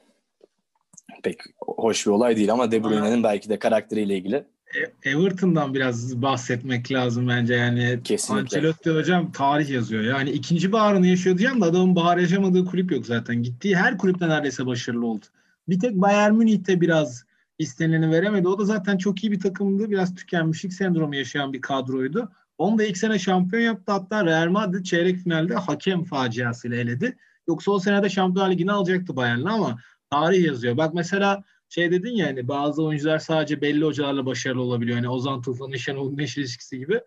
Pek 1.24 1.40
hoş 1.60 2.06
bir 2.06 2.12
olay 2.12 2.36
değil 2.36 2.52
ama 2.52 2.72
De 2.72 2.84
Bruyne'nin 2.84 3.24
belki 3.24 3.50
de 3.50 3.60
karakteriyle 3.60 4.18
ilgili. 4.18 4.48
E- 4.76 5.10
Everton'dan 5.10 5.74
biraz 5.74 6.22
bahsetmek 6.22 6.92
lazım 6.92 7.28
bence 7.28 7.54
yani. 7.54 8.00
Kesinlikle. 8.04 8.58
Ancelotti 8.58 8.92
hocam 8.92 9.32
tarih 9.32 9.70
yazıyor. 9.70 10.04
Yani 10.04 10.32
ikinci 10.32 10.72
baharını 10.72 11.08
yaşıyor 11.08 11.38
diyeceğim 11.38 11.62
de 11.62 11.66
adamın 11.66 11.96
bahar 11.96 12.18
yaşamadığı 12.18 12.66
kulüp 12.66 12.92
yok 12.92 13.06
zaten. 13.06 13.44
Gittiği 13.44 13.76
her 13.76 13.98
kulüpte 13.98 14.30
neredeyse 14.30 14.66
başarılı 14.66 15.06
oldu. 15.06 15.26
Bir 15.70 15.80
tek 15.80 15.96
Bayern 15.96 16.34
Münih'te 16.34 16.82
biraz 16.82 17.26
istenileni 17.60 18.12
veremedi. 18.12 18.48
O 18.48 18.60
da 18.60 18.66
zaten 18.66 18.98
çok 18.98 19.24
iyi 19.24 19.32
bir 19.32 19.40
takımdı. 19.40 19.90
Biraz 19.90 20.16
tükenmişlik 20.16 20.74
sendromu 20.74 21.16
yaşayan 21.16 21.54
bir 21.54 21.62
kadroydu. 21.62 22.32
Onu 22.58 22.78
da 22.78 22.84
ilk 22.84 22.98
sene 22.98 23.20
şampiyon 23.20 23.64
yaptı. 23.64 23.92
Hatta 23.92 24.26
Real 24.26 24.50
Madrid 24.50 24.86
çeyrek 24.86 25.18
finalde 25.18 25.56
hakem 25.56 26.04
faciasıyla 26.04 26.78
eledi. 26.78 27.18
Yoksa 27.48 27.72
o 27.72 27.80
senede 27.80 28.10
Şampiyonlar 28.10 28.52
Ligi'ni 28.52 28.72
alacaktı 28.72 29.16
Bayern'le 29.16 29.46
ama 29.46 29.80
tarih 30.10 30.46
yazıyor. 30.46 30.78
Bak 30.78 30.94
mesela 30.94 31.44
şey 31.74 31.92
dedin 31.92 32.16
ya 32.16 32.28
hani 32.28 32.48
bazı 32.48 32.84
oyuncular 32.84 33.20
sadece 33.20 33.62
belli 33.62 33.86
hocalarla 33.86 34.26
başarılı 34.26 34.62
olabiliyor. 34.62 34.98
Hani 34.98 35.10
Ozan 35.10 35.42
Tufan'ın 35.42 35.76
Şenol 35.76 36.12
Güneş 36.12 36.38
ilişkisi 36.38 36.80
gibi. 36.80 37.02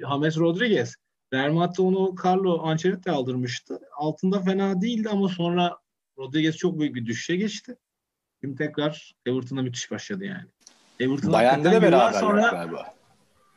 James 0.00 0.38
Rodriguez. 0.38 0.96
Real 1.32 1.68
onu 1.78 2.14
Carlo 2.24 2.62
Ancelotti 2.62 3.10
aldırmıştı. 3.10 3.80
Altında 3.96 4.40
fena 4.40 4.80
değildi 4.80 5.08
ama 5.12 5.28
sonra 5.28 5.76
Rodriguez 6.18 6.56
çok 6.56 6.80
büyük 6.80 6.94
bir 6.94 7.06
düşüşe 7.06 7.36
geçti. 7.36 7.76
Şimdi 8.40 8.56
tekrar 8.56 9.14
Everton'a 9.26 9.62
müthiş 9.62 9.90
başladı 9.90 10.24
yani. 10.24 10.44
Everton 11.00 11.32
Bayern'de 11.32 11.70
de 11.70 11.82
beraber 11.82 12.12
sonra 12.12 12.48
galiba. 12.48 12.94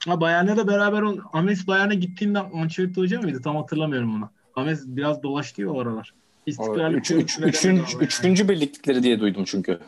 Ha, 0.08 0.22
Bayern'e 0.22 0.58
de 0.58 0.68
beraber 0.68 1.02
on, 1.02 1.22
Ames 1.34 1.68
Bayern'e 1.68 1.96
gittiğinde 1.96 2.40
Ancelotti 2.40 3.02
hoca 3.02 3.22
mıydı? 3.22 3.42
Tam 3.42 3.56
hatırlamıyorum 3.56 4.16
onu. 4.16 4.30
Ames 4.56 4.84
biraz 4.86 5.24
dolaştı 5.24 5.62
ya 5.62 5.70
o 5.70 5.80
aralar. 5.80 6.14
İstikrarlı 6.46 6.98
üç, 6.98 7.12
üç, 7.12 7.40
üçün, 7.40 7.84
üçüncü 8.00 8.50
birliktikleri 8.50 9.04
diye 9.04 9.20
duydum 9.20 9.44
çünkü. 9.46 9.80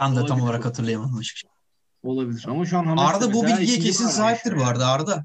Ben 0.00 0.10
de 0.10 0.14
tam 0.14 0.24
Olabilir. 0.24 0.42
olarak 0.42 0.64
hatırlayamadım 0.64 1.18
açıkçası. 1.18 1.54
Olabilir 2.02 2.44
ama 2.48 2.66
şu 2.66 2.78
an 2.78 2.96
Arda 2.96 3.32
bu 3.32 3.46
bilgiye 3.46 3.78
kesin 3.78 4.06
sahiptir 4.06 4.56
bu 4.56 4.64
arada 4.64 4.86
Arda. 4.86 5.24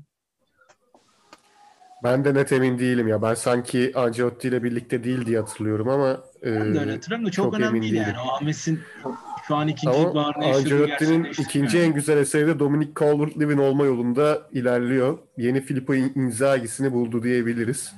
Ben 2.04 2.26
de 2.26 2.34
net 2.34 2.52
emin 2.52 2.80
değilim 2.80 3.08
ya. 3.08 3.22
Ben 3.22 3.34
sanki 3.34 3.92
Ancelotti 3.96 4.48
ile 4.48 4.63
birlikte 4.63 5.04
değil 5.04 5.26
diye 5.26 5.39
hatırlıyorum 5.39 5.89
ama 5.89 6.24
Ben 6.46 6.52
de 6.74 6.78
e, 6.78 6.82
öyle 6.82 6.92
hatırlıyorum 6.92 7.26
da 7.28 7.32
çok, 7.32 7.46
çok 7.46 7.54
önemli 7.54 7.68
emin 7.70 7.82
değil 7.82 7.94
yani. 7.94 8.06
değilim. 8.06 8.20
O 8.26 8.32
Ames'in 8.42 8.80
şu 9.48 9.56
an 9.56 9.68
ikinci 9.68 9.98
ama 9.98 10.34
Ancelotti'nin 10.36 11.24
ikinci 11.24 11.78
yani. 11.78 11.88
en 11.88 11.94
güzel 11.94 12.18
eseri 12.18 12.48
de 12.48 12.60
Dominic 12.60 12.92
Calvert-Lewin 12.94 13.58
olma 13.62 13.86
yolunda 13.86 14.42
ilerliyor. 14.52 15.18
Yeni 15.38 15.62
Filippo 15.62 15.96
Inzaghi'sini 15.96 16.92
buldu 16.92 17.24
diyebiliriz. 17.24 17.94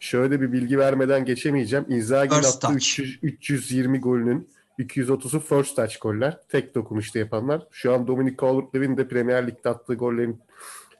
Şöyle 0.00 0.40
bir 0.40 0.52
bilgi 0.52 0.78
vermeden 0.78 1.24
geçemeyeceğim. 1.24 1.84
Inzaghi'nin 1.88 2.38
attığı 2.38 2.60
touch. 2.60 2.76
300, 2.76 3.18
320 3.22 4.00
golünün 4.00 4.48
230'u 4.80 5.40
first 5.40 5.76
touch 5.76 6.00
goller. 6.00 6.40
Tek 6.48 6.74
dokunuşta 6.74 7.18
yapanlar. 7.18 7.66
Şu 7.70 7.94
an 7.94 8.06
Dominic 8.06 8.36
Calvert-Lewin 8.36 8.96
de 8.96 9.08
Premier 9.08 9.46
Lig'de 9.46 9.68
attığı 9.68 9.94
gollerin 9.94 10.42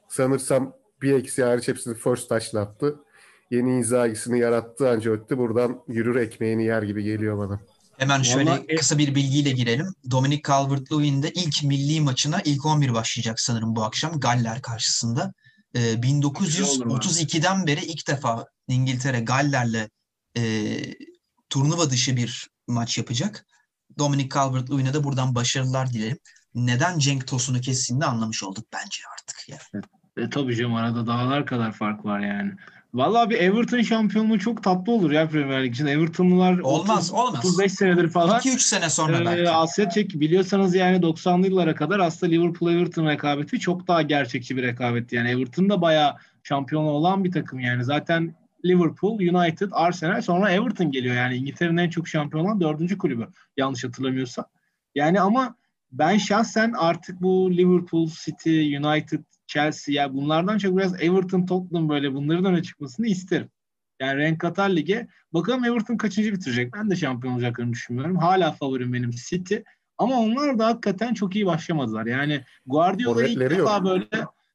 sanırsam 0.09 0.73
bir 1.01 1.13
eksi 1.13 1.43
hariç 1.43 1.67
hepsini 1.67 1.95
first 1.95 2.29
touch'la 2.29 2.59
attı. 2.59 2.99
Yeni 3.51 3.77
Inzaghi'sini 3.77 4.39
yarattı 4.39 4.89
Ancelotti. 4.89 5.37
Buradan 5.37 5.81
yürür 5.87 6.15
ekmeğini 6.15 6.65
yer 6.65 6.83
gibi 6.83 7.03
geliyor 7.03 7.37
bana. 7.37 7.59
Hemen 7.97 8.21
şöyle 8.21 8.49
Vallahi- 8.49 8.65
e- 8.67 8.75
kısa 8.75 8.97
bir 8.97 9.15
bilgiyle 9.15 9.51
girelim. 9.51 9.87
Dominic 10.11 10.41
Calvert-Lewin 10.41 11.23
de 11.23 11.31
ilk 11.31 11.63
milli 11.63 12.01
maçına 12.01 12.41
ilk 12.45 12.65
11 12.65 12.93
başlayacak 12.93 13.39
sanırım 13.39 13.75
bu 13.75 13.83
akşam 13.83 14.19
Galler 14.19 14.61
karşısında. 14.61 15.33
Ee, 15.75 15.79
Güzel 15.79 15.95
olur 15.95 16.85
1932'den 16.85 17.67
beri 17.67 17.85
ilk 17.85 18.07
defa 18.07 18.45
İngiltere 18.67 19.19
Galler'le 19.19 19.87
e, 20.37 20.41
turnuva 21.49 21.89
dışı 21.89 22.15
bir 22.15 22.49
maç 22.67 22.97
yapacak. 22.97 23.45
Dominic 23.99 24.29
Calvert-Lewin'e 24.29 24.93
de 24.93 25.03
buradan 25.03 25.35
başarılar 25.35 25.89
dilerim. 25.93 26.17
Neden 26.55 26.99
Cenk 26.99 27.27
Tosun'u 27.27 27.61
kestiğini 27.61 28.05
anlamış 28.05 28.43
olduk 28.43 28.65
bence 28.73 29.01
artık. 29.13 29.49
Yani. 29.49 29.83
E 30.17 30.29
tabii 30.29 30.55
canım 30.55 30.75
arada 30.75 31.07
dağlar 31.07 31.45
kadar 31.45 31.71
fark 31.71 32.05
var 32.05 32.19
yani. 32.19 32.51
Vallahi 32.93 33.29
bir 33.29 33.39
Everton 33.39 33.81
şampiyonluğu 33.81 34.39
çok 34.39 34.63
tatlı 34.63 34.91
olur 34.91 35.11
ya 35.11 35.29
Premier 35.29 35.63
Lig 35.63 35.73
için. 35.73 35.85
Evertonlular 35.85 36.59
Olmaz, 36.59 37.11
30, 37.11 37.11
olmaz. 37.11 37.45
35 37.45 37.73
senedir 37.73 38.09
falan 38.09 38.39
2-3 38.39 38.59
sene 38.59 38.89
sonra 38.89 39.17
Ee, 39.17 39.25
belki. 39.25 39.49
Asya 39.49 39.89
çek 39.89 40.19
biliyorsanız 40.19 40.75
yani 40.75 40.97
90'lı 40.97 41.47
yıllara 41.47 41.75
kadar 41.75 41.99
aslında 41.99 42.31
Liverpool 42.31 42.73
Everton 42.73 43.05
rekabeti 43.05 43.59
çok 43.59 43.87
daha 43.87 44.01
gerçekçi 44.01 44.57
bir 44.57 44.63
rekabetti. 44.63 45.15
Yani 45.15 45.29
Everton 45.29 45.69
da 45.69 45.81
bayağı 45.81 46.15
şampiyon 46.43 46.83
olan 46.83 47.23
bir 47.23 47.31
takım 47.31 47.59
yani. 47.59 47.83
Zaten 47.83 48.35
Liverpool, 48.65 49.19
United, 49.19 49.69
Arsenal 49.71 50.21
sonra 50.21 50.51
Everton 50.51 50.91
geliyor 50.91 51.15
yani 51.15 51.35
İngiltere'nin 51.35 51.77
en 51.77 51.89
çok 51.89 52.07
şampiyon 52.07 52.45
olan 52.45 52.61
dördüncü 52.61 52.97
kulübü 52.97 53.27
yanlış 53.57 53.83
hatırlamıyorsam. 53.83 54.45
Yani 54.95 55.21
ama 55.21 55.55
ben 55.91 56.17
şahsen 56.17 56.73
artık 56.77 57.21
bu 57.21 57.51
Liverpool, 57.51 58.09
City, 58.09 58.77
United, 58.77 59.23
Chelsea 59.47 59.95
ya 59.95 60.13
bunlardan 60.13 60.57
çok 60.57 60.77
biraz 60.77 61.01
Everton, 61.01 61.45
Tottenham 61.45 61.89
böyle 61.89 62.13
bunların 62.13 62.45
öne 62.45 62.63
çıkmasını 62.63 63.07
isterim. 63.07 63.49
Yani 63.99 64.17
renk 64.17 64.39
katar 64.39 64.69
lige. 64.69 65.07
Bakalım 65.33 65.65
Everton 65.65 65.97
kaçıncı 65.97 66.33
bitirecek? 66.33 66.73
Ben 66.73 66.89
de 66.89 66.95
şampiyon 66.95 67.33
olacaklarını 67.33 67.73
düşünmüyorum. 67.73 68.17
Hala 68.17 68.51
favorim 68.51 68.93
benim 68.93 69.11
City. 69.11 69.55
Ama 69.97 70.19
onlar 70.19 70.59
da 70.59 70.65
hakikaten 70.65 71.13
çok 71.13 71.35
iyi 71.35 71.45
başlamadılar. 71.45 72.05
Yani 72.05 72.43
Guardiola 72.65 73.27
ilk 73.27 73.39
defa 73.39 73.55
yok. 73.55 73.85
böyle 73.85 74.07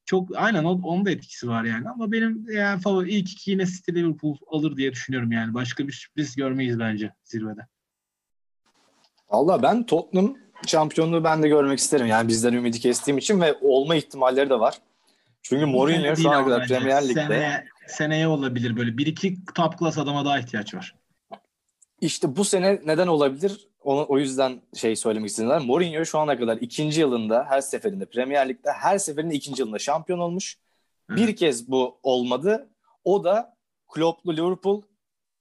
çok 0.06 0.36
aynen 0.36 0.64
onun 0.64 1.06
da 1.06 1.10
etkisi 1.10 1.48
var 1.48 1.64
yani. 1.64 1.88
Ama 1.88 2.12
benim 2.12 2.46
yani 2.50 2.80
favori 2.80 3.10
ilk 3.10 3.32
iki 3.32 3.50
yine 3.50 3.66
City 3.66 3.92
Liverpool 3.92 4.36
alır 4.50 4.76
diye 4.76 4.92
düşünüyorum 4.92 5.32
yani. 5.32 5.54
Başka 5.54 5.88
bir 5.88 5.92
sürpriz 5.92 6.36
görmeyiz 6.36 6.78
bence 6.78 7.12
zirvede. 7.24 7.66
Valla 9.30 9.62
ben 9.62 9.86
Tottenham 9.86 10.34
şampiyonluğu 10.66 11.24
ben 11.24 11.42
de 11.42 11.48
görmek 11.48 11.78
isterim. 11.78 12.06
Yani 12.06 12.28
bizden 12.28 12.52
ümidi 12.52 12.80
kestiğim 12.80 13.18
için 13.18 13.40
ve 13.40 13.54
olma 13.60 13.94
ihtimalleri 13.94 14.50
de 14.50 14.60
var. 14.60 14.78
Çünkü 15.42 15.66
Mourinho 15.66 16.16
şu 16.16 16.30
ana 16.30 16.44
kadar. 16.44 16.68
Premier 16.68 17.08
Lig'de 17.08 17.20
Seneye, 17.20 17.64
seneye 17.86 18.28
olabilir 18.28 18.76
böyle. 18.76 18.98
Bir 18.98 19.06
iki 19.06 19.36
top 19.54 19.78
class 19.78 19.98
adama 19.98 20.24
daha 20.24 20.38
ihtiyaç 20.38 20.74
var. 20.74 20.94
İşte 22.00 22.36
bu 22.36 22.44
sene 22.44 22.80
neden 22.84 23.06
olabilir? 23.06 23.68
Onu, 23.80 24.06
o 24.08 24.18
yüzden 24.18 24.60
şey 24.74 24.96
söylemek 24.96 25.30
istedim. 25.30 25.62
Mourinho 25.66 26.04
şu 26.04 26.18
ana 26.18 26.38
kadar 26.38 26.56
ikinci 26.56 27.00
yılında 27.00 27.44
her 27.48 27.60
seferinde 27.60 28.04
Premier 28.04 28.48
Lig'de 28.48 28.72
her 28.72 28.98
seferinde 28.98 29.34
ikinci 29.34 29.62
yılında 29.62 29.78
şampiyon 29.78 30.18
olmuş. 30.18 30.58
Bir 31.10 31.24
Evet. 31.24 31.38
kez 31.38 31.70
bu 31.70 31.98
olmadı. 32.02 32.70
O 33.04 33.24
da 33.24 33.56
Klopp'lu 33.88 34.36
Liverpool, 34.36 34.82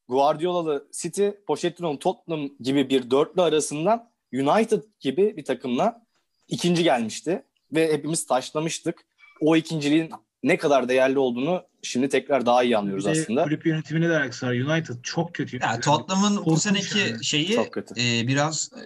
Guardiola'lı 0.07 0.87
City, 0.91 1.27
Pochettino'lu 1.47 1.99
Tottenham 1.99 2.49
gibi 2.59 2.89
bir 2.89 3.11
dörtlü 3.11 3.41
arasından 3.41 4.09
United 4.33 4.83
gibi 4.99 5.37
bir 5.37 5.45
takımla 5.45 6.05
ikinci 6.47 6.83
gelmişti. 6.83 7.43
Ve 7.73 7.93
hepimiz 7.93 8.25
taşlamıştık. 8.25 9.05
O 9.41 9.55
ikinciliğin 9.55 10.11
ne 10.43 10.57
kadar 10.57 10.89
değerli 10.89 11.19
olduğunu 11.19 11.63
şimdi 11.85 12.09
tekrar 12.09 12.45
daha 12.45 12.63
iyi 12.63 12.77
anlıyoruz 12.77 13.05
Bir 13.05 13.15
de 13.15 13.21
aslında. 13.21 13.43
Kulüp 13.43 13.65
yönetimine 13.65 14.09
de 14.09 14.17
alakası 14.17 14.47
var. 14.47 14.51
United 14.51 14.95
çok 15.03 15.35
kötü. 15.35 15.59
Ya 15.61 15.79
Tottenham'ın 15.79 16.45
bu 16.45 16.57
seneki 16.57 16.99
yani. 16.99 17.25
şeyi 17.25 17.55
Çok 17.55 17.73
kötü. 17.73 17.93
e, 18.01 18.27
biraz 18.27 18.69
e, 18.73 18.81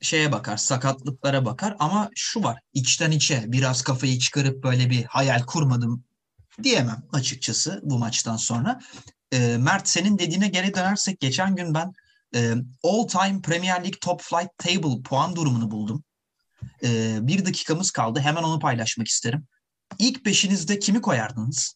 şeye 0.00 0.32
bakar, 0.32 0.56
sakatlıklara 0.56 1.44
bakar 1.44 1.76
ama 1.78 2.10
şu 2.14 2.42
var, 2.42 2.60
içten 2.72 3.10
içe 3.10 3.44
biraz 3.46 3.82
kafayı 3.82 4.18
çıkarıp 4.18 4.64
böyle 4.64 4.90
bir 4.90 5.04
hayal 5.04 5.42
kurmadım 5.42 6.04
diyemem 6.62 7.02
açıkçası 7.12 7.80
bu 7.82 7.98
maçtan 7.98 8.36
sonra. 8.36 8.80
E, 9.32 9.56
Mert 9.56 9.88
senin 9.88 10.18
dediğine 10.18 10.48
geri 10.48 10.74
dönersek 10.74 11.20
geçen 11.20 11.56
gün 11.56 11.74
ben 11.74 11.92
e, 12.34 12.54
all 12.84 13.08
time 13.08 13.40
Premier 13.42 13.76
League 13.76 13.98
Top 14.00 14.22
Flight 14.22 14.58
Table 14.58 15.02
puan 15.02 15.36
durumunu 15.36 15.70
buldum. 15.70 16.04
E, 16.84 17.18
bir 17.20 17.44
dakikamız 17.44 17.90
kaldı. 17.90 18.20
Hemen 18.20 18.42
onu 18.42 18.58
paylaşmak 18.58 19.08
isterim. 19.08 19.46
İlk 19.98 20.26
beşinizde 20.26 20.78
kimi 20.78 21.00
koyardınız? 21.00 21.74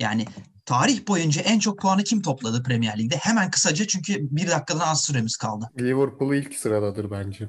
Yani 0.00 0.24
tarih 0.66 1.08
boyunca 1.08 1.42
en 1.42 1.58
çok 1.58 1.78
puanı 1.78 2.04
kim 2.04 2.22
topladı 2.22 2.62
Premier 2.62 2.98
Lig'de? 2.98 3.16
Hemen 3.16 3.50
kısaca 3.50 3.86
çünkü 3.86 4.14
bir 4.30 4.48
dakikadan 4.48 4.88
az 4.88 5.04
süremiz 5.04 5.36
kaldı. 5.36 5.70
Liverpool 5.80 6.34
ilk 6.34 6.54
sıradadır 6.54 7.10
bence. 7.10 7.48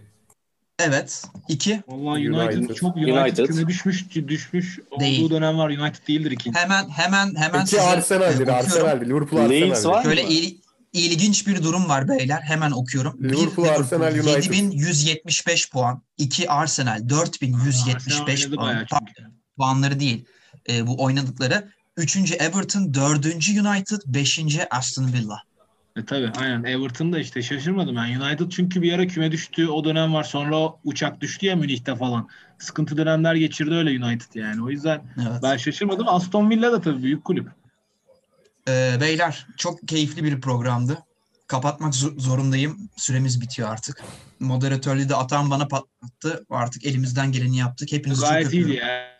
Evet. 0.79 1.25
iki. 1.47 1.81
Vallahi 1.87 2.31
United, 2.31 2.57
United. 2.57 2.75
çok 2.75 2.97
United, 2.97 3.13
United. 3.13 3.45
küme 3.45 3.67
düşmüş 3.67 4.15
düşmüş 4.27 4.79
olduğu 4.91 5.01
Değil. 5.01 5.29
dönem 5.29 5.57
var. 5.57 5.69
United 5.69 6.07
değildir 6.07 6.31
ikinci. 6.31 6.59
Hemen 6.59 6.89
hemen 6.89 7.35
hemen 7.35 7.61
İki 7.61 7.69
size, 7.69 7.81
Arsenal'dir, 7.81 8.33
okuyorum. 8.33 8.53
Arsenal'dir. 8.53 9.09
Liverpool 9.09 9.49
Leeds 9.49 9.71
Arsenal'dir. 9.71 9.97
var. 9.97 10.03
Şöyle 10.03 10.21
eli, 10.21 10.57
ilginç 10.93 11.47
bir 11.47 11.63
durum 11.63 11.89
var 11.89 12.07
beyler. 12.07 12.41
Hemen 12.41 12.71
okuyorum. 12.71 13.13
Bir 13.19 13.29
Liverpool, 13.29 13.65
Liverpool 13.65 13.81
Arsenal, 13.81 14.13
United. 14.13 14.27
7175 14.27 15.69
puan. 15.69 16.03
2 16.17 16.49
Arsenal 16.49 16.91
Arsenal 16.91 17.09
4175 17.09 18.47
oynadı 18.47 18.85
puan. 18.89 19.05
puanları 19.57 19.99
değil. 19.99 20.25
e, 20.69 20.87
bu 20.87 21.03
oynadıkları. 21.03 21.71
Üçüncü 21.99 22.33
Everton, 22.33 22.93
dördüncü 22.93 23.61
United, 23.61 23.97
beşinci 24.05 24.73
Aston 24.73 25.13
Villa. 25.13 25.43
E 25.97 26.05
tabii 26.05 26.31
aynen 26.37 26.63
Everton 26.63 27.13
da 27.13 27.19
işte 27.19 27.41
şaşırmadım 27.41 27.95
ben. 27.95 28.19
United 28.19 28.49
çünkü 28.49 28.81
bir 28.81 28.93
ara 28.93 29.07
küme 29.07 29.31
düştü 29.31 29.67
o 29.67 29.83
dönem 29.83 30.13
var. 30.13 30.23
Sonra 30.23 30.73
uçak 30.83 31.21
düştü 31.21 31.45
ya 31.45 31.55
Münih'te 31.55 31.95
falan. 31.95 32.27
Sıkıntı 32.59 32.97
dönemler 32.97 33.35
geçirdi 33.35 33.73
öyle 33.73 34.05
United 34.05 34.33
yani. 34.33 34.63
O 34.63 34.69
yüzden 34.69 35.01
Evet. 35.17 35.43
ben 35.43 35.57
şaşırmadım. 35.57 36.07
Aston 36.07 36.49
Villa 36.49 36.71
da 36.71 36.81
tabii 36.81 37.03
büyük 37.03 37.25
kulüp. 37.25 37.49
Ee, 38.67 38.97
beyler 39.01 39.47
çok 39.57 39.87
keyifli 39.87 40.23
bir 40.23 40.41
programdı. 40.41 40.97
Kapatmak 41.47 41.93
zo- 41.93 42.19
zorundayım. 42.19 42.89
Süremiz 42.95 43.41
bitiyor 43.41 43.69
artık. 43.69 44.03
Moderatörlüğü 44.39 45.09
de 45.09 45.15
atan 45.15 45.51
bana 45.51 45.67
patlattı. 45.67 46.45
Artık 46.49 46.85
elimizden 46.85 47.31
geleni 47.31 47.57
yaptık. 47.57 47.91
Hepinizi 47.91 48.21
çok 48.21 48.29
Gayet 48.29 48.53
iyiydi 48.53 48.63
öpüyorum. 48.71 48.87
ya. 48.87 49.19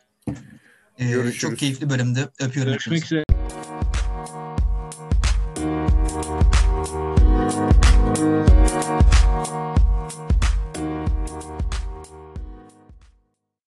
Ee, 1.00 1.10
Görüşürüz. 1.10 1.38
Çok 1.40 1.58
keyifli 1.58 1.90
bölümde. 1.90 2.30
Öpüyorum. 2.40 2.72
Görüşmek 2.72 3.06
üzere. 3.06 3.24